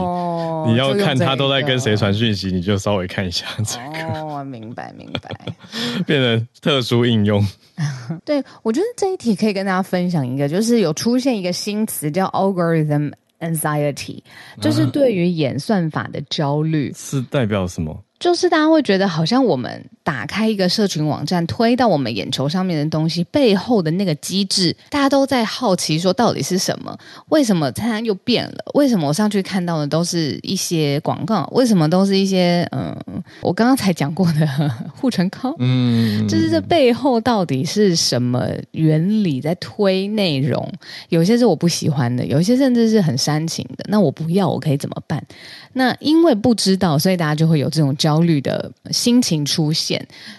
[0.64, 4.20] 哦你要看他都在跟谁传讯息，你就稍微看一下这个。
[4.20, 5.30] 哦，明白明白，
[6.06, 7.44] 变成特殊应用。
[8.24, 14.22] 对，我觉得这一题可以跟大家分享一个，就是有出现一个新词叫 algorithm anxiety，
[14.60, 16.90] 就是对于演算法的焦虑。
[16.90, 18.02] 啊，是代表什么？
[18.20, 26.96] 就是大家会觉得，好像我们打开一个社群网站，推到我们眼球上面的东西背后的那个机制，大家都在好奇说到底是什么？
[27.30, 28.58] 为什么它又变了？
[28.74, 31.48] 为什么我上去看到的都是一些广告？
[31.52, 32.94] 为什么都是一些嗯，
[33.40, 35.54] 我刚刚才讲过的护唇膏？
[35.58, 40.70] 嗯，就是这背后到底是什么原理在推内容？
[41.08, 43.86] 有些是我不喜欢的，有些甚至是很煽情的。
[43.88, 45.24] 那我不要，我可以怎么办？
[45.72, 49.93] 那因为不知道，所以大家就会有这种焦虑的心情出现，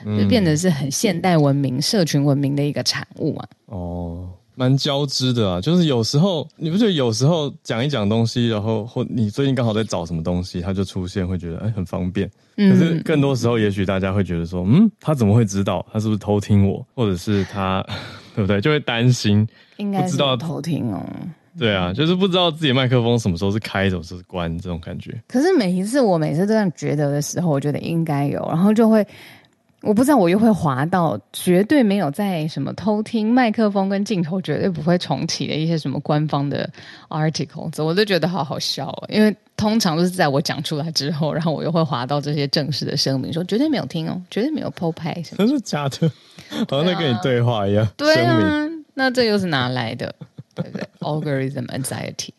[0.06, 3.48] 就变得是很现代文明、社群文明的一个产物啊。
[3.66, 12.30] 哦，蛮交织的啊，就是有时候你不觉得有时候讲一讲东西，然后或你最近刚好在找什么东西，它就出现，会觉得哎很方便。
[12.56, 15.86] 可是更多时候，也许大家会觉得说，嗯，他怎么会知道？
[15.92, 16.86] 他是不是偷听我？
[16.96, 17.86] 或者是他
[18.34, 18.62] 对不对？
[18.62, 19.46] 就会担心，
[19.78, 21.04] 应该知道偷听哦。
[21.58, 25.22] 对啊，就是不知道自己麦克风什么时候是开，什么时候是关，这种感觉。
[25.28, 29.06] 可是每一次我每次这样觉得的时候，我觉得应该有，然后就会
[29.86, 36.68] 我不知道我又会滑到绝对没有在什么偷听麦克风跟镜头绝对不会重启的一些什么官方的
[37.10, 39.06] article，我都觉得好好笑哦。
[39.10, 46.12] 因为通常都是在我讲出来之后，然后我又会滑到这些正式的声明，说绝对没有听哦，绝对没有偷拍什么，真是假的，
[46.68, 47.88] 好像在跟你对话一样。
[47.96, 50.14] 对啊，那这又是哪来的？
[50.56, 52.30] 对不对？Algorithm anxiety。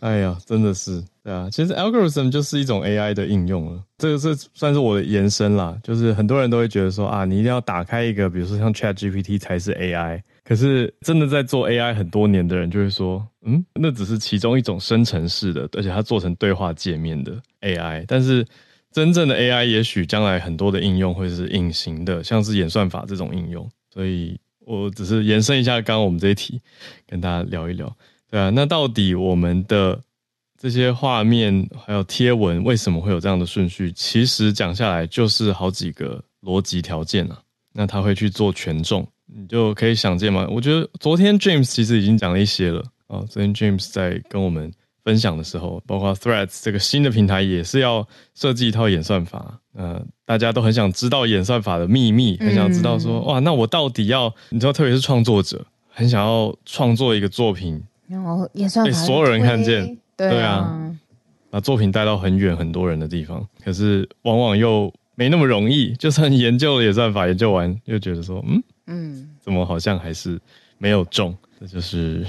[0.00, 1.48] 哎呀，真的是对啊！
[1.50, 5.76] 其实 algorithm 就是一种 AI 的应用了，这个是算是我的延伸啦。
[5.82, 10.22] 就是很多人都会觉得说啊，你一定要打开一个，比如说像 ChatGPT 才是 AI。
[10.44, 18.04] 可是真的在做 AI 很多年的人就会说，嗯，那只是其中一种生成式的，而且它做成对话界面的 AI。
[18.06, 18.46] 但是
[18.92, 23.68] 真正的 AI，也许将来很多的应用会是隐形的，像是演算法这种应用。
[23.92, 26.60] 所以我只是延伸一下刚刚我们这一题，
[27.06, 27.94] 跟大家聊一聊。
[28.30, 29.98] 对啊，那到底我们的
[30.60, 33.90] 这些画面还有贴文为什么会有这样的顺序？
[33.92, 37.38] 其实讲下来就是好几个逻辑条件啊。
[37.72, 40.46] 那他会去做权重，你就可以想见嘛。
[40.50, 43.20] 我觉得昨天 James 其实已经讲了一些了啊。
[43.30, 44.72] 昨天 James 在跟我们
[45.04, 49.60] 分享的时候，包括 Threads 这个新的平台也是要设计一套演算法。
[49.74, 57.80] 呃，大家都很想知道演算法的秘密，很想知道说哇，那我到底要你知道，特别是创作者很想要创作一个作品。
[58.08, 60.96] 然后也算被所有人看见，对啊，
[61.50, 65.92] 把作品带到很远很多人的地方，可是往往又没那么容易。
[65.94, 70.40] 就算研究了演算法，研究完又觉得说，嗯嗯，怎么好像还是
[70.78, 71.36] 没有中？
[71.60, 72.24] 这就是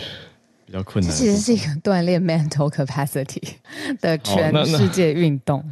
[0.66, 1.12] 比较困难。
[1.12, 3.42] 这其实是一个锻炼 mental capacity
[4.02, 5.64] 的全世界运动。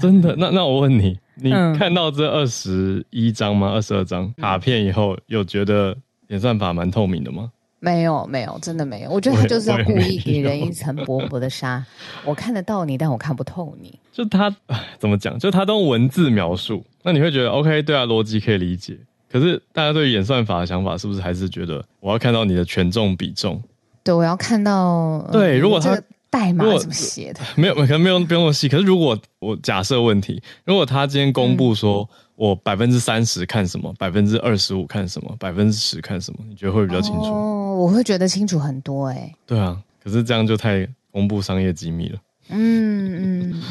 [0.00, 0.34] 真的？
[0.36, 3.72] 那那我问你，你看到这二十一张吗？
[3.72, 5.96] 二十二张卡片以后，有觉得
[6.28, 7.50] 演算法蛮透明的吗？
[7.82, 9.10] 没有没有，真的没有。
[9.10, 11.84] 我觉得他就是要故意给人一层薄薄的纱。
[12.24, 13.92] 我， 我看得到你，但我看不透你。
[14.12, 14.54] 就他
[15.00, 15.36] 怎么讲？
[15.36, 17.82] 就他都用文字描述，那你会觉得 OK？
[17.82, 18.96] 对啊，逻辑可以理解。
[19.28, 23.60] 可是大家对于演算法的想法，是不是还是觉得我要看到你的权重比重？
[24.04, 25.28] 对，我要看到。
[25.32, 26.00] 对，如果他。
[26.32, 27.40] 代码怎么写的？
[27.56, 28.66] 没有，可能没有不用那么细。
[28.66, 37.26] 可是如果我假设问题，如果他今天公布说我百分之三十看什么，百分之二十五看什么，百分之十看什么，你觉得会比较清楚？
[37.26, 39.34] 哦，我会觉得清楚很多哎、欸。
[39.46, 42.18] 对啊，可是这样就太公布商业机密了。
[42.48, 43.62] 嗯嗯。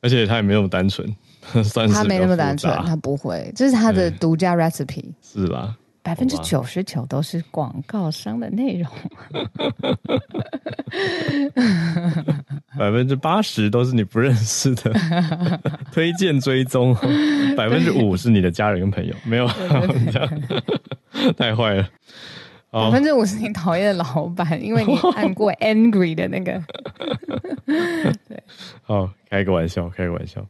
[0.00, 1.08] 而且他也没那么单纯，
[1.62, 5.04] 算是他没那么单纯，他不会，这是他的独家 recipe。
[5.22, 5.76] 是吧？
[6.04, 8.90] 百分之九十九都是广告商的内容，
[12.76, 14.92] 百分之八十都是你不认识的
[15.92, 16.92] 推荐追踪，
[17.56, 19.48] 百分之五是你的家人跟朋友，没有
[20.10, 20.42] 这样
[21.36, 21.88] 太坏了。
[22.72, 26.60] 百分之五是你讨厌的老板，因为你 按过 angry 的那个。
[28.28, 28.42] 对，
[28.82, 30.44] 好，开个玩笑，开个玩笑。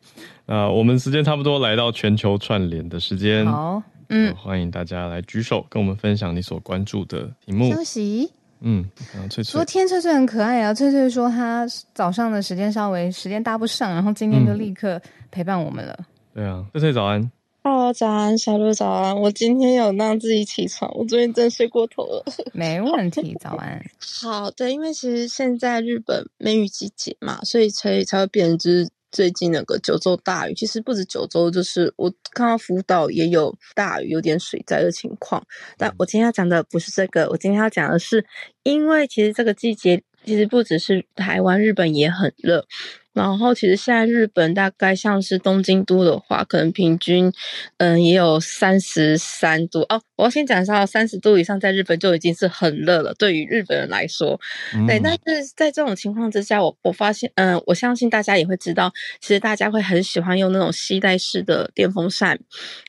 [0.47, 3.47] 那我们时间差不多来到全球串联的时间。
[3.47, 3.83] 好。
[4.15, 7.73] 嗯，欢迎大家来举手，跟我们分享你所关注的题目。
[7.73, 8.31] 休息。
[8.61, 8.85] 嗯，
[9.31, 9.45] 翠翠。
[9.45, 15.97] 昨天翠翠很可爱啊，翠翠说她早上的时间稍微时间搭不上，然后今天就立刻陪伴我们了。
[15.99, 17.31] 嗯、对啊，翠翠早安。
[17.65, 19.21] Hello，早安，小鹿早安。
[19.21, 22.25] 我今天有让自己起床，我昨天真睡过头了。
[22.53, 23.81] 没问题，早安。
[24.21, 28.91] 好的，因为其实现在日本梅雨季节嘛，所以才才会变成。
[29.13, 35.47] 最近那个九州大雨，其实不止九州，就是我看到福岛也有大雨，有点水灾的情况。
[35.77, 38.25] 但我今天要讲的不是这个，我今天要讲的是，
[38.63, 42.65] 因为其实这个季节其实不只是台湾，日本也很热。
[43.13, 47.33] 然后，其实现在日本大概像是东京都的话，可能平均，
[47.77, 50.01] 嗯，也有三十三度哦。
[50.17, 54.41] 我要先讲一下，三十度以上在日本就已经是很热了，对于日本人来说。
[54.75, 62.41] 嗯、对，但是在这种情况之下，我我发现，嗯，我相信大家也会知道，其实大家会很喜欢用那种吸带式的电风扇。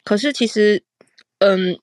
[0.03, 0.83] 可是其实，
[1.39, 1.77] 嗯。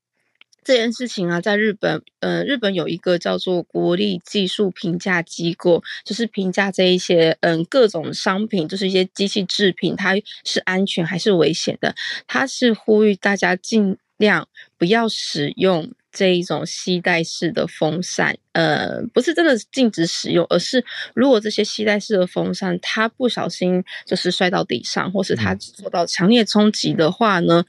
[0.62, 11.94] 这件事情啊，在日本，呃，日本有一个叫做国立技术评价机构，就是评价这一些，嗯，各种商品，就是一些机器制品，它是安全还是危险的。
[12.27, 14.46] 它是呼吁大家尽量
[14.77, 27.64] 不要使用这一种吸带式的风扇，呃，不是真的禁止使用，而是如果这些吸带式的风扇它不小心就是摔到地上，或是它受到强烈冲击的话呢，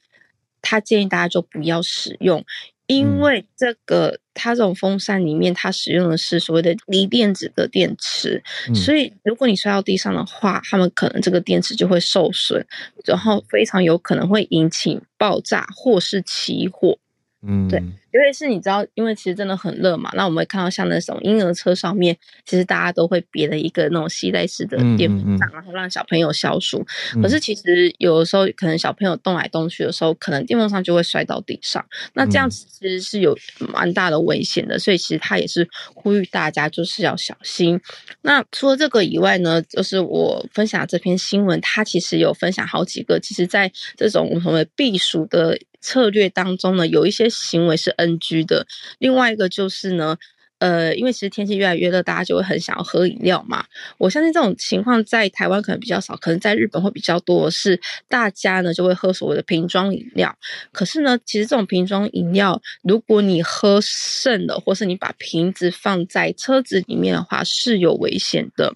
[0.61, 2.43] 他建议大家就不要使用。
[2.87, 12.65] 因为这个，它这种风扇里面，它使用的是所谓的锂电子的电池，嗯、所以如果你摔到地上的话，他们可能这个电池就会受损，
[13.05, 16.97] 然后非常有可能会引起爆炸或是起火。
[17.41, 17.81] 嗯，对。
[18.13, 26.85] 因为是你知道，因为其实真的很热嘛，那我们会看到像那种婴儿车上面，其实大家都会别了一个那种吸带式的电风扇，然后让小朋友消暑。
[27.21, 34.77] 可是其实有的时候，可能小朋友动来动去的时候，可能电风扇就会摔到地上，那这样子其实是有蛮大的危险的。
[34.77, 37.79] 所以其实他也是呼吁大家就是要小心。
[38.21, 45.57] 那除了这个以外呢，就是我分享这篇新闻，它其实有分享好几个，其实在这种我们所谓避暑的。
[45.83, 48.65] 策略当中呢，有一些行为是 NG 的。
[48.99, 50.17] 另外一个就是呢，
[50.59, 53.65] 呃，因为其实天气越来越热，大家就会很想要喝饮料嘛。
[53.97, 60.37] 我相信这种情况在台湾可能比较少，可能在日本会比较多是，大家呢就会喝所谓的瓶装饮料。
[60.71, 68.75] 可是呢，其实这种瓶装饮料，如果你喝剩了，或是你把瓶子放在车子里面的话，是有危险的。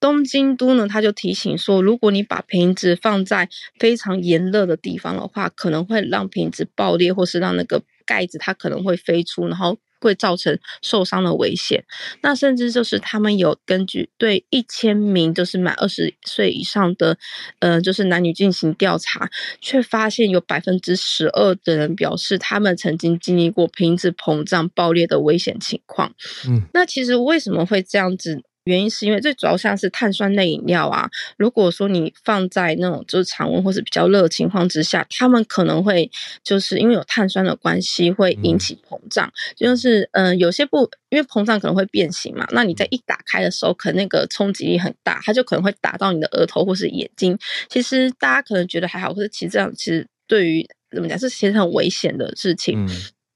[0.00, 3.48] 东京都呢，他就提醒说，如果你把瓶子放在
[3.80, 11.84] 非常炎热的地方的话，可能会让瓶子爆裂，或是让那个盖子它可能会飞出，然后会造成受伤的危险。
[12.22, 17.18] 那甚至就是他们有根据对一千名就是满二十岁以上的，
[17.58, 19.28] 呃，就是男女进行调查，
[19.60, 26.14] 却发现有百分之十二的人表示他们曾经经历过瓶子膨胀爆裂的危险情况。
[26.48, 28.42] 嗯，那其实为什么会这样子？
[28.68, 31.08] 原因是因为最主要像是碳酸类饮料啊，
[31.38, 36.10] 如果说你放在那种就是常温或是比较热的情况之下，他们可能会
[36.44, 47.38] 就是因为有碳酸的关系会引起膨胀，嗯、就是嗯、呃、有些不因为膨胀可能会变形嘛，那你在一打开的时候，可能那个冲击力很大，它就可能会打到你的额头或是眼睛。
[47.70, 52.84] 其实大家可能觉得还好，可是其实这样其实对于怎么讲是其实很危险的事情。
[52.84, 52.88] 嗯、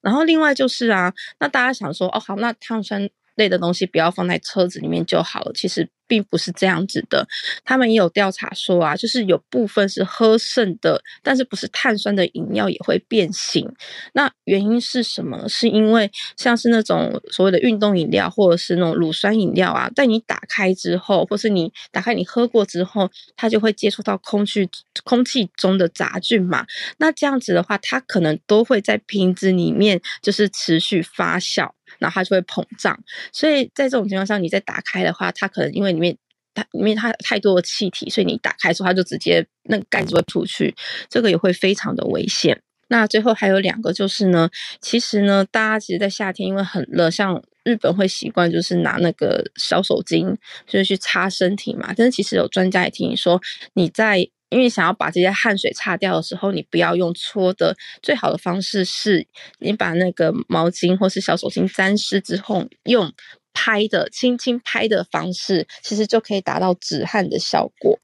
[0.03, 1.11] 然后另外就是啊，
[1.41, 3.09] 那大家想说哦好，那碳酸。
[3.37, 5.53] 类的东西不要放在车子里面就好了。
[5.55, 5.89] 其实。
[6.09, 7.27] 并不是这样子的，
[7.65, 13.67] 他们也有调查说啊，就是有部分是喝剩的，但是不是碳酸的饮料也会变形。
[14.13, 15.49] 那原因是什么？
[15.49, 24.69] 是因为像是那种所谓的运动饮料，或者是那种乳酸饮料啊，在你打开之后，或是你打开你喝过之后，它就会接触到空气
[25.05, 26.67] 空气中的杂菌嘛。
[26.99, 31.71] 那这样子的话，它可能都会在瓶子里面就是持续发酵，
[32.03, 32.99] 然后它就会膨胀。
[33.33, 36.15] 所以在这种情况下，你再打开的话，它可能因为里面
[36.53, 40.75] 它里面它太多的气体，所以你打开之后，它就直接那个盖子会出去，
[41.09, 42.61] 这个也会非常的危险。
[42.89, 44.51] 那最后还有两个就是呢，
[44.83, 50.37] 其实呢，大家其实，在夏天因为很热，像日本会习惯就是拿那个小手巾，
[50.67, 51.95] 就是去擦身体嘛。
[51.97, 53.41] 但是其实有专家也提醒说，
[53.73, 59.27] 你在因为想要把这些汗水擦掉的时候，你不要用搓的，最好的方式是
[59.59, 63.13] 你把那个毛巾或是小手巾沾湿之后用。
[63.55, 68.01] 拍的轻轻拍的方式，其实就可以达到止汗的效果。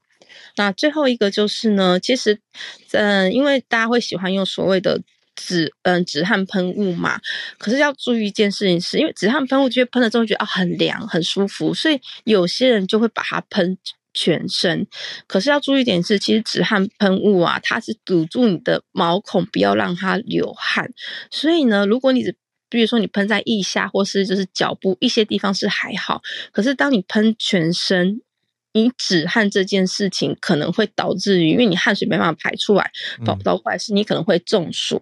[0.57, 2.39] 那最后一个就是呢，其实，
[2.91, 5.01] 嗯，因为大家会喜欢用所谓的
[5.35, 7.19] 止，嗯，止汗喷雾嘛。
[7.57, 13.75] 可是要注意一件事情是，因为止汗喷雾就会喷了之后觉得啊很凉很舒服，所以有些人就会把它喷
[14.19, 14.85] 全身。
[15.27, 20.91] 可是要注意一点是，其实止汗喷雾啊，它是堵住你的毛孔，不要让它流汗。
[21.31, 22.35] 所以呢，如果你只
[22.69, 28.21] 比如说你喷在腋下或是就是脚部一些地方是还好，可是当你喷全身，
[28.79, 32.89] 你止汗这件事情可能会导致于，因为你汗水没办法排出来，
[33.25, 35.01] 导到坏事，你可能会中暑。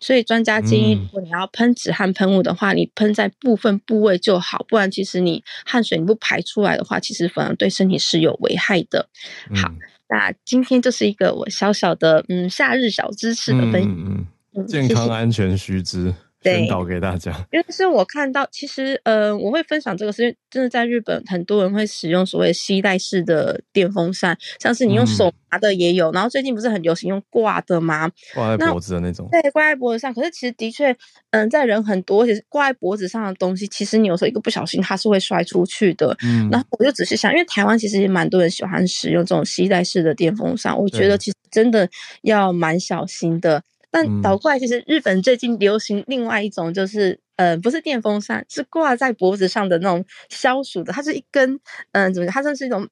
[0.00, 9.08] 所以专家建议，如果你要喷止汗喷雾的话，你喷在部分部位就好，不然其实你汗水你不排出来的话，其实反而对身体是有危害的。
[9.54, 9.70] 好，
[10.08, 16.14] 那今天就是一个我小小的嗯夏日小知识的分享，嗯嗯，健康安全须知。
[16.56, 28.10] 宣导给大家，因为是我看到，其实，呃，我会分享这个，是因为真的在日本，很多人会使用所谓吸带式的电风扇，像是你用手拿的也有，嗯、然后最近不是很流行用挂的吗？
[28.34, 29.28] 挂在脖子的那种。
[29.30, 30.12] 对，挂在脖子上。
[30.12, 30.90] 可是其实的确，
[31.30, 36.16] 嗯、呃，在人很多，而且挂在脖子上的东西，其实你有时候一个不小心，它是会摔出去的。
[36.22, 36.48] 嗯。
[36.50, 41.88] 然后我就只是想，因为台湾其实也蛮多人喜欢使用这种吸带式的电风扇，我觉得其实真的
[42.22, 43.62] 要蛮小心的。
[43.90, 50.92] 但倒过来，其实日本最近流行另外一种，就是呃，不是电风扇，是挂在脖子上的那种消暑的。
[50.92, 51.54] 它是一根，
[51.92, 52.32] 嗯、呃，怎么讲？
[52.34, 52.88] 它算是一种，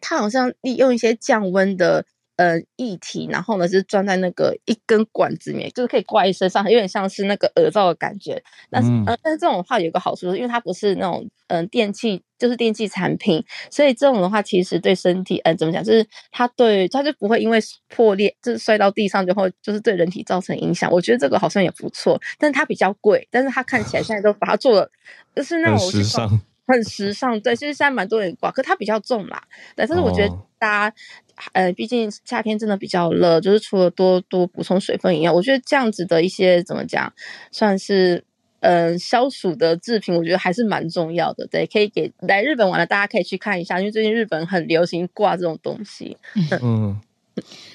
[0.00, 2.04] 它好像利用一些降温的
[2.36, 8.42] 呃液体，然后呢，是装在那个一根管子里面，就是可以挂在身上，有点像是那个耳罩的感觉。
[8.70, 12.22] 但是，呃，但是这种的话有个好处，因为它不是那种嗯、呃、电器。
[12.42, 15.84] 就是电器产品，所以这种的话，其实对身体，嗯，怎么讲？
[15.84, 20.90] 就是它对它就不会因为破裂，就是摔到地上之后，就是对人体造成影响。
[20.90, 24.90] 我觉得这个好像也不错，但是它比较贵，但是它看起来现在都把它做了，
[25.36, 27.40] 就是那种很时尚，很时尚。
[27.40, 29.40] 对，其实现在蛮多人挂，可它比较重啦。
[29.76, 37.12] 但是我觉得大家，哦、呃，毕竟夏天真的比较热，就是除了多多补充水分以外，我觉得这样子的一些怎么讲，
[37.50, 38.24] 算是
[38.60, 41.46] 嗯、呃、消暑的制品，我觉得还是蛮重要的。
[41.48, 46.16] 对，可以给来日本玩的大家可以去看一下，因为最近日本很流行挂这种东西。
[46.62, 46.98] 嗯，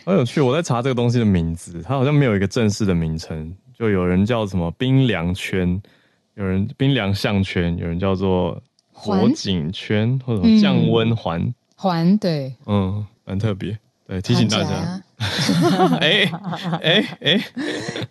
[0.05, 0.39] 很有趣。
[0.39, 3.55] 我在查这个东西的名字，它好像没有一个正式的名称。
[3.77, 5.79] 就有人叫什么冰凉圈，
[6.33, 8.59] 有人冰凉项圈，有人叫做
[8.91, 15.03] 火警圈，或者降温环环，对，嗯，蛮特别，对，提醒大家。
[15.99, 16.31] 哎
[16.81, 17.43] 哎哎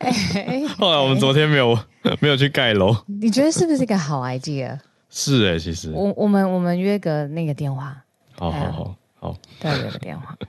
[0.01, 0.63] 哎！
[0.77, 1.79] 后来我们昨天没有
[2.21, 4.79] 没有去盖楼，你觉得是不是一个好 idea？
[5.09, 7.97] 是哎、欸，其实我我们我们约个那个电话，
[8.35, 10.37] 好好好好，再约个电话。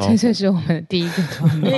[0.00, 1.70] 这就是我们的第一个团购。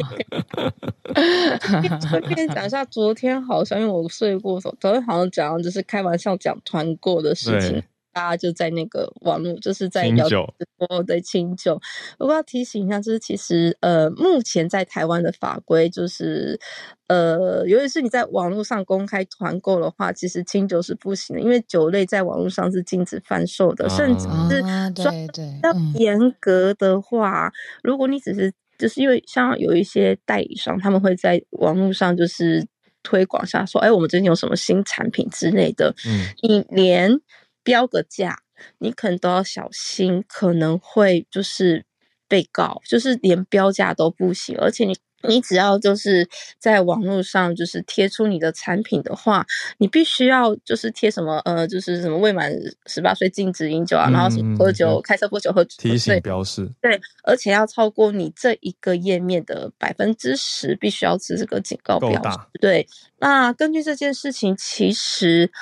[1.14, 7.82] 我跟你讲一下，昨天好像因为我睡过的时候，昨天好像讲就是开玩笑讲团购的事情。
[8.12, 10.36] 大家就在那个网络，就是在聊直
[10.76, 11.80] 播的清酒。
[12.18, 16.58] 我要提醒一下，就是其实呃，目前在台湾的法规就是
[17.06, 27.52] 呃，尤其是你在网络上公开团购的话，其实清酒是不行的，因为酒类在网络上是禁止贩售的，啊、甚至是对对要严格的话，嗯、
[27.84, 32.66] 如果你只是就是因为像有一些代理商，他们会在网络上就是
[33.02, 37.20] 推广下说，哎，我们最近有什么新产品之类的，嗯，你连。
[37.62, 38.38] 标个价，
[38.78, 41.84] 你可能都要小心，可能会就是
[42.28, 44.56] 被告，就是连标价都不行。
[44.58, 44.96] 而且你
[45.28, 46.26] 你只要就是
[46.58, 49.44] 在网络上就是贴出你的产品的话，
[49.76, 52.50] 你必须要就是贴什么呃，就是什么未满
[52.86, 62.38] 十八岁禁止饮酒啊，嗯、然后什么喝酒、嗯、开车不酒喝酒提醒标示，对，而且要超过你这一个页面的百分之十，必须要是这个警告标示。
[62.58, 62.86] 对，
[63.18, 65.52] 那根据这件事情，其实。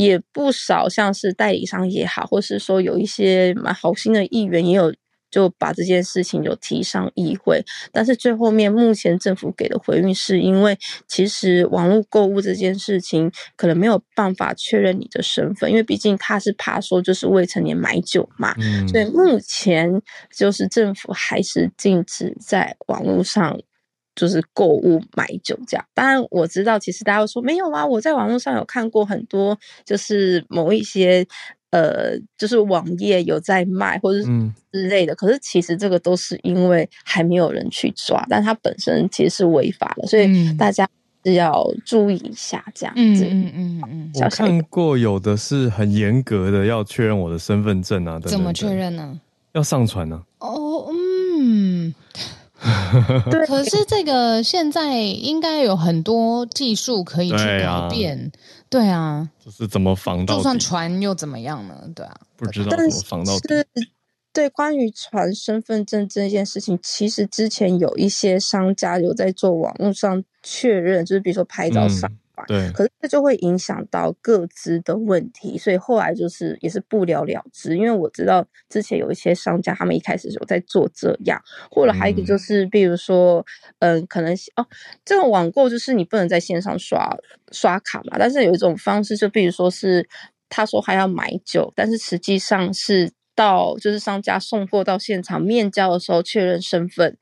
[0.00, 4.94] 也不少，像是代理商也好，或是说有一些蛮好心的议员也有
[5.30, 10.76] 就把这件事情有提上议会，但是最后面目前政府给的回应是因为
[11.06, 20.00] 其实网络购物这件事情可能没有办法确认你的身份，因为毕竟他是怕说就是未成年买酒嘛，嗯，所以目前
[20.34, 23.60] 就是政府还是禁止在网络上。
[24.20, 31.26] 就是购物买酒这样，当然我知道，其实大家会说没有啊，我在网络上有看过很多，就是某一些
[31.70, 34.22] 呃，就是网页有在卖或者
[34.70, 40.86] 之类的，嗯、可是其实这个都是因为还没有人去抓，但它本身其实是违法的，所以大家
[41.24, 43.24] 是要注意一下这样子。
[43.24, 49.18] 嗯嗯嗯，我看过有的是很严格的要确认我的身份证啊，怎么确认呢？
[49.52, 50.22] 要上传呢？
[50.40, 51.94] 哦，嗯。
[53.30, 58.30] 对，可是这个现在应该有很多技术可以去改变，
[58.68, 61.74] 对啊，对啊，就是怎么防到，就算传又怎么样呢？
[61.94, 63.32] 对啊，不知道怎么防到。
[63.38, 63.66] 是，
[64.32, 72.10] 对，关于传身份证这件事情，其实之前有一些商家有在做网络上确认，就是比如说拍照上。
[72.48, 77.76] 嗯对，可是这就会影响到各自的问题，所以后来就是也是不了了之。
[77.76, 83.44] 因为我知道之前有一些商家，他们一开始有在做这样，或者还有一个就是，比如说，
[83.80, 84.66] 嗯，可能哦，
[85.04, 87.16] 这种网购就是你不能在线上刷
[87.52, 90.08] 刷卡嘛，但是有一种方式，就比如说是
[90.48, 97.16] 他说还要买酒，但是实际上是到就是商家送货到现场面交的时候确认身份，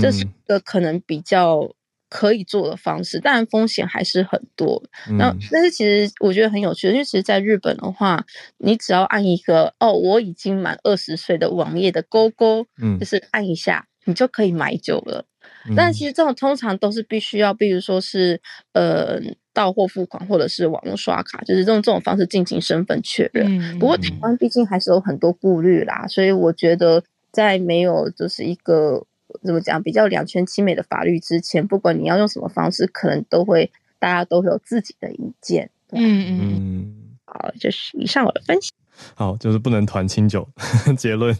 [0.00, 1.70] 这是个可能比较。
[2.10, 4.82] 可以做的方式，当然风险还是很多。
[5.16, 8.26] 那、嗯、但是其实我觉得很有趣的，因为其实，在日本的话，
[8.58, 15.24] 你只要按一个哦，我已经满二十岁的网页的勾勾，嗯，就是按一下，你就可以买酒了。
[15.68, 18.40] 嗯、但其实这种通常都是必须要，比如说是
[18.72, 19.20] 呃
[19.54, 23.46] 到货付款或者是网络刷卡，就是这种这种方式进行身份确认。
[23.46, 29.06] 嗯、不过台湾毕竟还是有很多顾虑啦，所以我觉得在没有就是一个。
[29.42, 29.82] 怎么讲？
[29.82, 35.70] 比较两全其美的法律之前，不管你要用什么方式，可能都会大家都会有自己的意见。
[35.92, 38.70] 嗯嗯，好，就是以上我的分析。
[39.14, 40.48] 好，就是不能团清酒。
[40.96, 41.36] 结论。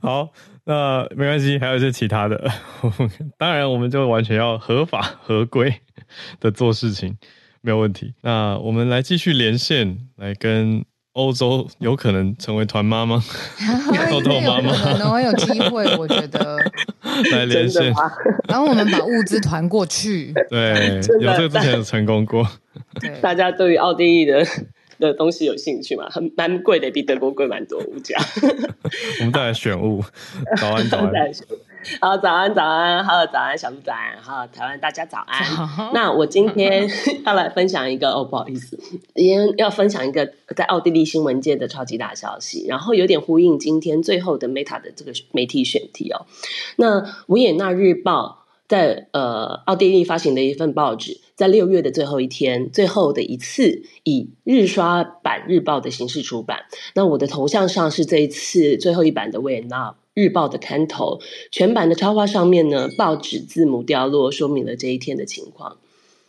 [0.00, 0.28] 好，
[0.64, 2.50] 那没关系，还有一些其他的。
[3.38, 5.74] 当然，我们就完全要合法合规
[6.38, 7.16] 的做事情，
[7.62, 8.14] 没有问题。
[8.20, 10.84] 那我们来继续连线，来跟。
[11.14, 13.22] 欧洲有可能成为团妈吗？
[14.08, 16.56] 偷偷妈妈可能会有机会，我觉得
[17.32, 17.92] 来连线，
[18.48, 20.32] 然后我们把物资团过去。
[20.48, 22.46] 对，有这个之前有成功过。
[23.00, 24.46] 对，大家对于奥地利的
[24.98, 26.08] 的东西有兴趣吗？
[26.10, 28.16] 很蛮贵的，比德国贵蛮多物价。
[29.18, 30.04] 我们再来选物，
[30.58, 31.12] 早安早安。
[32.00, 35.42] 好，早安，早安，哈喽，早安，小鹿早安，哈，台湾大家早安。
[35.56, 36.88] 早那我今天
[37.24, 38.78] 要来分享一个，哦，不好意思，
[39.14, 46.26] 今天要分享一个在奥地利新闻界的超级大消息，然后有点呼应今天最后的 Meta 的这个媒体选题哦。
[46.76, 56.58] 那维也纳日报在呃奥地利发行的一份报纸，在六月的最后一天，最后的一次以日刷版日报的形式出版。
[56.94, 61.18] 那我的头像上是这一次最后一版的维也纳日报的刊头，
[61.50, 65.78] 全版的插画上面呢，报纸字母掉落，说明了这一天的情况。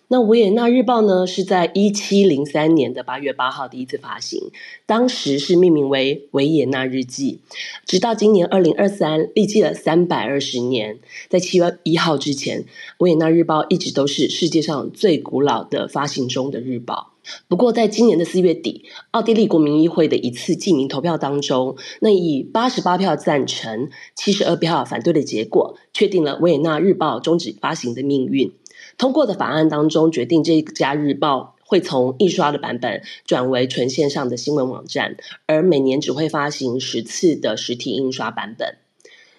[0.08, 4.52] 那维也纳日报呢，是在一七零三年的八月八号第一次发行，
[4.86, 7.40] 当时是命名为《维也纳日记》，
[7.86, 12.66] 直到今年二零二三，历经了三百二十年，在七月一号之前，
[12.98, 17.11] 维也纳日报一直都是世界上最古老的发行中的日报。
[17.48, 28.52] 不过，在今年的四月底，奥地利国民议会的一次记名投票当中，那以八十八票赞成、七十二票反对的结果，确定了维也纳日报终止发行的命运。
[28.98, 35.16] 通过的法案当中，决定这一家日报会从印刷的版本转为纯线上的新闻网站，
[35.46, 38.78] 而每年只会发行十次的实体印刷版本。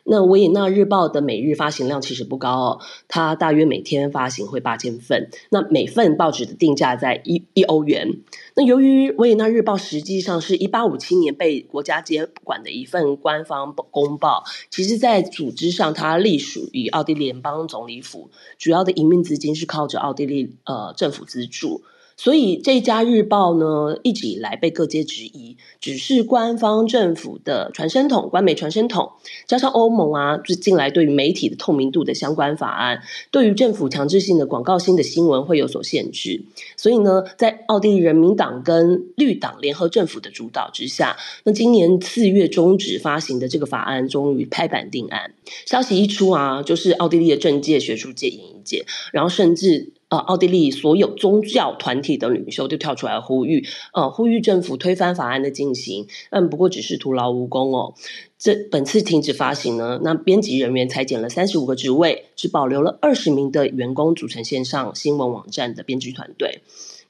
[0.04, 5.30] 那维也纳日报的每日发行量其实不高哦，它大约每天发行会八千份。
[5.50, 8.18] 那每份报纸的定价在一一欧元。
[8.54, 21.82] 那由于维也纳日报实际上是一八五七年被国家监管的一份官方公报，其实，在组织上它隶属于奥地利联邦总理府，主要的营运资金是靠着奥地利呃政府资助。
[22.22, 29.10] 所以这家日报呢，一直以来被各界质疑，只是官方政府的传声筒，官媒传声筒，
[29.48, 33.02] 加上欧盟啊，就近来对于媒体的透明度的相关法案，
[33.32, 36.44] 对于政府强制性的广告性的新闻会有所限制。
[36.76, 45.34] 所以呢，在奥地利人民党跟绿党联合政府的主导之下，那今年四月终止发行的这个法案终于拍板定案。
[45.66, 49.94] 消息一出啊，就是奥地利的政界、学术界、演艺界，然后甚至。
[50.12, 56.06] 呃，奥地利所有宗教团体的领袖都跳出来呼吁，呃，呼吁政府推翻法案的进行。
[56.28, 57.94] 嗯，不过只是徒劳无功哦。
[58.38, 66.60] 这本次停止发行呢，那编辑人员裁减了三十五个职位，只保留了二十名的员工组成线上新闻网站的编辑团队。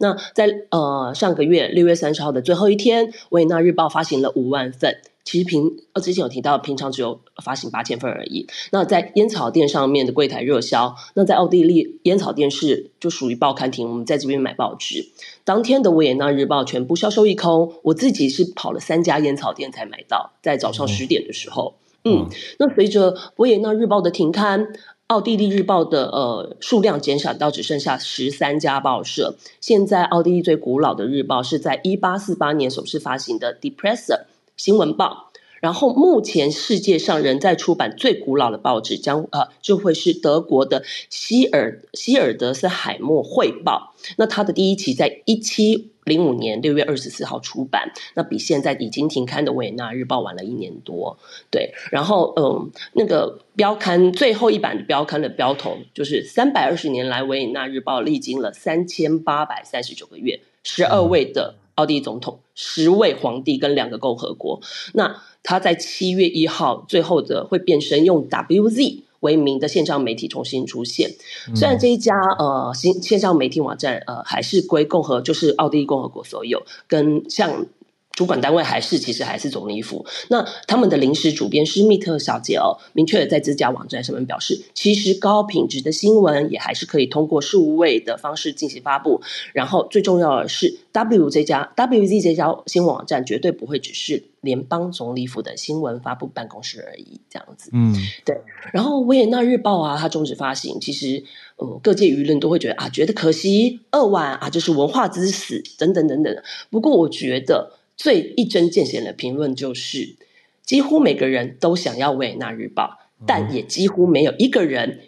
[0.02, 4.98] 那在呃上个月六月三十号的最后一天，维也纳日报发行了五万份。
[5.22, 8.48] 其实平呃之前有提到，平常只有发行八千份而已。
[8.72, 15.06] 那在烟草店上面的柜台热销，那在奥地利烟草店是就属于报刊亭，我们在这边买报纸。
[15.44, 21.76] 当天的维也纳日报全部销售一空，我自己是跑了三家烟草店才买到，在早上十点的时候。
[22.04, 24.72] 嗯，嗯，那随着维也纳日报的停刊，
[25.08, 29.36] 奥地利日报的呃数量减少到只剩下十三家报社。
[29.60, 34.14] 现在奥地利最古老的日报是在一八四八年首次发行的《Die Presse》。
[34.54, 43.94] 新闻报，然后目前世界上仍在出版最古老的报纸将呃就会是德国的希尔希尔德斯海默汇报。
[44.18, 51.16] 那它的第一期在一七零五年六月二十四号出版，那比现在已经停刊的维也纳日报晚了一年多。
[51.50, 61.56] 对，然后嗯，那个标刊最后一版的标刊的标头就是三百二十年来维也纳日报历经了三千八百三十九个月，十二位的。
[61.76, 64.60] 奥地利总统、十位皇帝跟两个共和国，
[64.92, 71.10] 那他在七月一号最后的会变身用 WZ 为名的线上媒体重新出现。
[71.56, 77.66] 虽然这一家呃新线上媒体网站呃还是归共和，就是奥地利共和国所有，跟像。
[78.12, 80.04] 主管单位还是其实还是总理府。
[80.28, 89.20] 那他们的临时主编施密特小姐哦，明确的在自家网站上面表示，其实高品质的新闻也还是可以通过数位的方式进行发布。
[89.52, 97.70] 然后最重要的是，W 这家 WZ 这家新闻网站绝对不会只是联邦总理府的新闻发布办公室而已，这样子。
[97.72, 97.94] 嗯，
[98.24, 98.40] 对。
[98.72, 101.24] 然后维也纳日报啊，它终止发行，其实
[101.56, 106.42] 呃各界舆论都会觉得啊，觉得可惜，扼腕啊，就是文化之死，等等等等。
[106.70, 107.72] 不过我觉得。
[108.02, 110.16] 最一针见血的评论就是，
[110.64, 115.02] 几乎每个人都想要维也纳日报，但也几乎没有一个人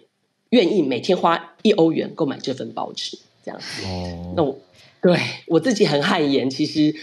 [0.50, 3.18] 愿意每天花一欧元购买这份报纸。
[3.44, 3.60] 这样
[4.36, 4.56] 那我
[5.02, 5.18] 对
[5.48, 6.48] 我自己很汗颜。
[6.48, 6.94] 其实，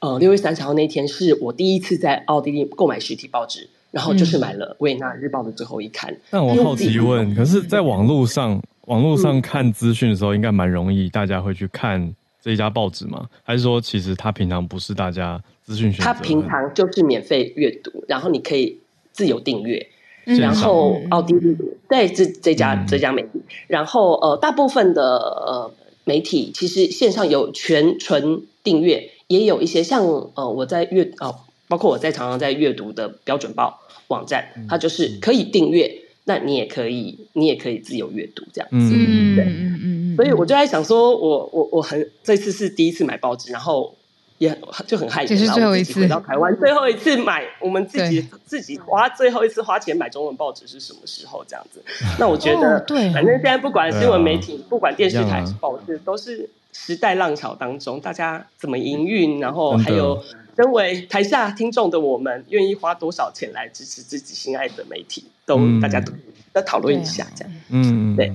[0.00, 6.14] 呃，六月三十号那天是我第一次在奥地利购买实体报纸，然后就是买了维也纳日报的最后一刊。
[6.28, 12.14] 但我好奇问，可是，在网络上，网络上看资讯的时候，应该蛮容易，大家会去看。
[12.42, 13.28] 这一家报纸吗？
[13.42, 16.04] 还是说，其实它平常不是大家资讯选择？
[16.04, 18.78] 它平常就是免费阅读，然后你可以
[19.12, 19.88] 自由订阅。
[20.30, 21.56] 嗯、然后奥地利
[21.88, 25.72] 在这这家、嗯、这家媒体，然后呃，大部分的呃
[26.04, 31.34] 媒体其实线上有全纯订阅，也有一些像呃我在阅哦，
[31.66, 35.97] 包括我在常常在阅读的标准报网站，它就是可以订阅。
[36.28, 38.76] 那你也可以，你也可以自由阅读这样子。
[38.76, 43.94] 嗯对，嗯嗯所以我就在想说，我我我很这次是第一次买报纸，然后
[44.36, 51.42] 也很就很害羞，这是最后一次回到台湾，最后一次买，我们自己自己花最后一次花钱买中文报纸是什么时候？
[51.48, 51.82] 这样子。
[52.18, 60.22] 那我觉得，哦对反正现在不管新闻媒体，啊不管电视台还是报纸，都是时代浪潮当中，大家怎么营运，然后还有
[60.56, 66.12] 身为台下听众的我们，愿意花多少钱来支持自己心爱的媒体，都、嗯大家都
[66.54, 67.52] 要讨论一下，这样。
[67.70, 68.30] 嗯，对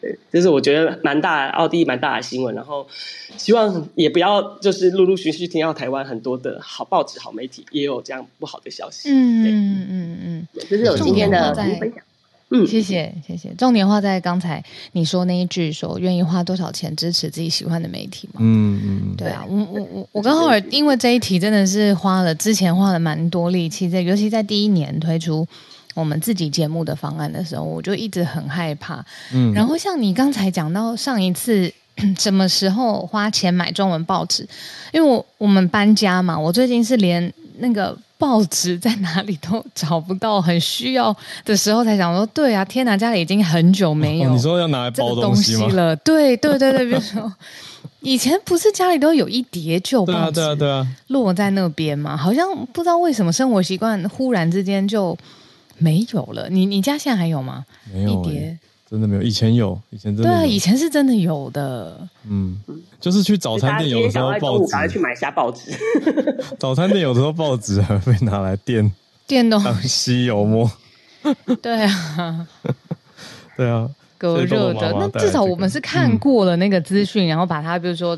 [0.00, 2.86] 对，就是我觉得蛮大奥地利蛮大的新闻，然后
[3.36, 9.08] 希望也不要就是陆陆续续听到台湾很多的好报纸、好媒体也有这样不好的消息。
[9.10, 12.02] 嗯对嗯嗯嗯，这是我今天的分享。
[12.54, 13.48] 嗯，谢谢谢谢。
[13.56, 18.40] 重点画在刚才你说那一句，说愿意花多少钱支持自己喜欢的媒体嘛？
[18.42, 25.48] 嗯嗯，对啊，我我我我刚好因为这一题真的是花了之前花了蛮多力气在，尤其在第一年推出
[25.94, 29.04] 我们自己节目的方案的时候，我就一直很害怕。
[29.32, 31.72] 嗯，然后像你刚才讲到上一次
[32.18, 34.46] 什么时候花钱买中文报纸，
[34.92, 37.96] 因为我我们搬家嘛，我最近是连那个。
[38.22, 41.12] 报纸在哪里都找不到，很需要
[41.44, 45.34] 的时候才想说，对啊，天哪，家里已经很久没有、哦、你说要拿来包东？
[45.34, 47.32] 西了，对对对对，比如说
[47.98, 55.18] 以前不是家里都有一叠旧报纸，对啊对啊对啊，落在那边嘛，好像不知道为什么生活习惯忽然之间就
[55.82, 56.48] 没有了。
[56.48, 57.64] 你你家现在还有吗？
[57.92, 58.58] 没有、欸，一叠
[58.88, 62.60] 真的没有，以前有，以前真的对啊，以前是真的有的，嗯。
[63.00, 65.72] 就是去早餐店，有的时候报纸去买一下报纸。
[66.60, 68.92] 早餐店有的时候报纸还会拿来垫
[69.26, 70.70] 垫东当吸油膜。
[71.60, 72.46] 对啊，
[73.56, 74.92] 对啊，隔热的。
[74.92, 78.16] 那至少我们是看过了那个资讯，嗯、然后把它比如说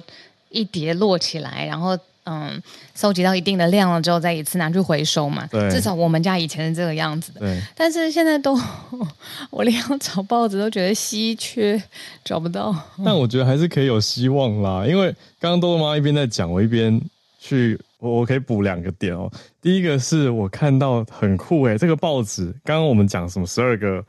[0.50, 2.62] 一叠摞起来，然后嗯，
[2.94, 5.46] 收集到一定的量了之后，再一次拿去回收嘛。
[5.50, 7.40] 对，至少我们家以前是这个样子的。
[7.40, 8.58] 对，但是现在都
[9.50, 11.82] 我连要找报纸都觉得稀缺，
[12.24, 12.74] 找不到。
[13.04, 16.98] 但我觉得还是可以有希望啦，因为刚刚多多妈一边在讲，我一边
[17.38, 19.30] 去，我我可以补两个点哦。
[19.60, 24.02] 第一个是我看到很酷诶，这个报纸刚刚我们讲什么十二个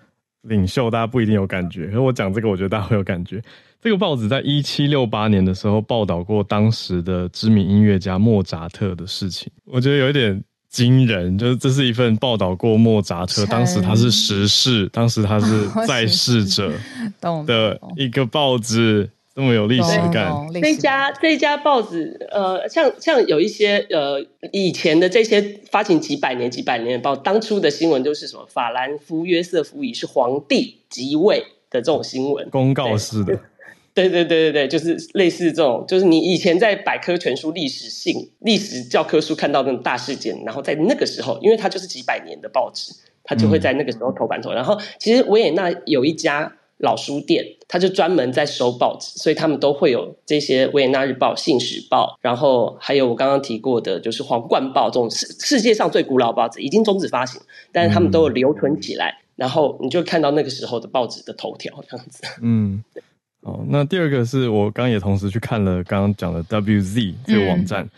[0.44, 3.44] 领袖，大家不一定有感觉，可是我讲这个，我觉得大家会有感觉。
[3.86, 11.38] 这个报纸在一七六八年的时候报道过当时的知名音乐家莫扎特的事情，我觉得有一点惊人。
[11.38, 16.74] 就是这是一份报道过莫扎特，当时他是时事， 当时他是 在世者
[17.46, 20.34] 的一个报纸，这么有历史感。
[20.52, 24.20] 这家这家报纸，呃，像像有一些呃
[24.52, 31.38] 以前的这些发行几百年几百年的报，当初的新闻就是什么法兰夫约瑟夫已是皇帝即位
[31.70, 33.40] 的这种新闻，公告式的。
[33.96, 42.94] 对对对对对，就是类似这种，就是你以前在百科全书、历史性、历史教科书看到那种大事件，然后在那个时候，因为它就是几百年的报纸，
[43.24, 44.52] 它就会在那个时候头版头。
[44.52, 57.42] 嗯、然后，其实维也纳有一家老书店，它就专门在收报纸，所以他们都会有这些维也纳日报、信使报，然后还有我刚刚提过的，就是皇冠报这种世世界上最古老的报纸，已经终止发行，
[57.72, 62.22] 但是他们都有留存起来，嗯、然后你就看到那个时候的报纸的头条这样子。
[62.42, 62.84] 嗯。
[63.46, 67.90] 哦，那第二个是我刚刚也同时去看了刚刚讲的 WZ 这个网站，嗯、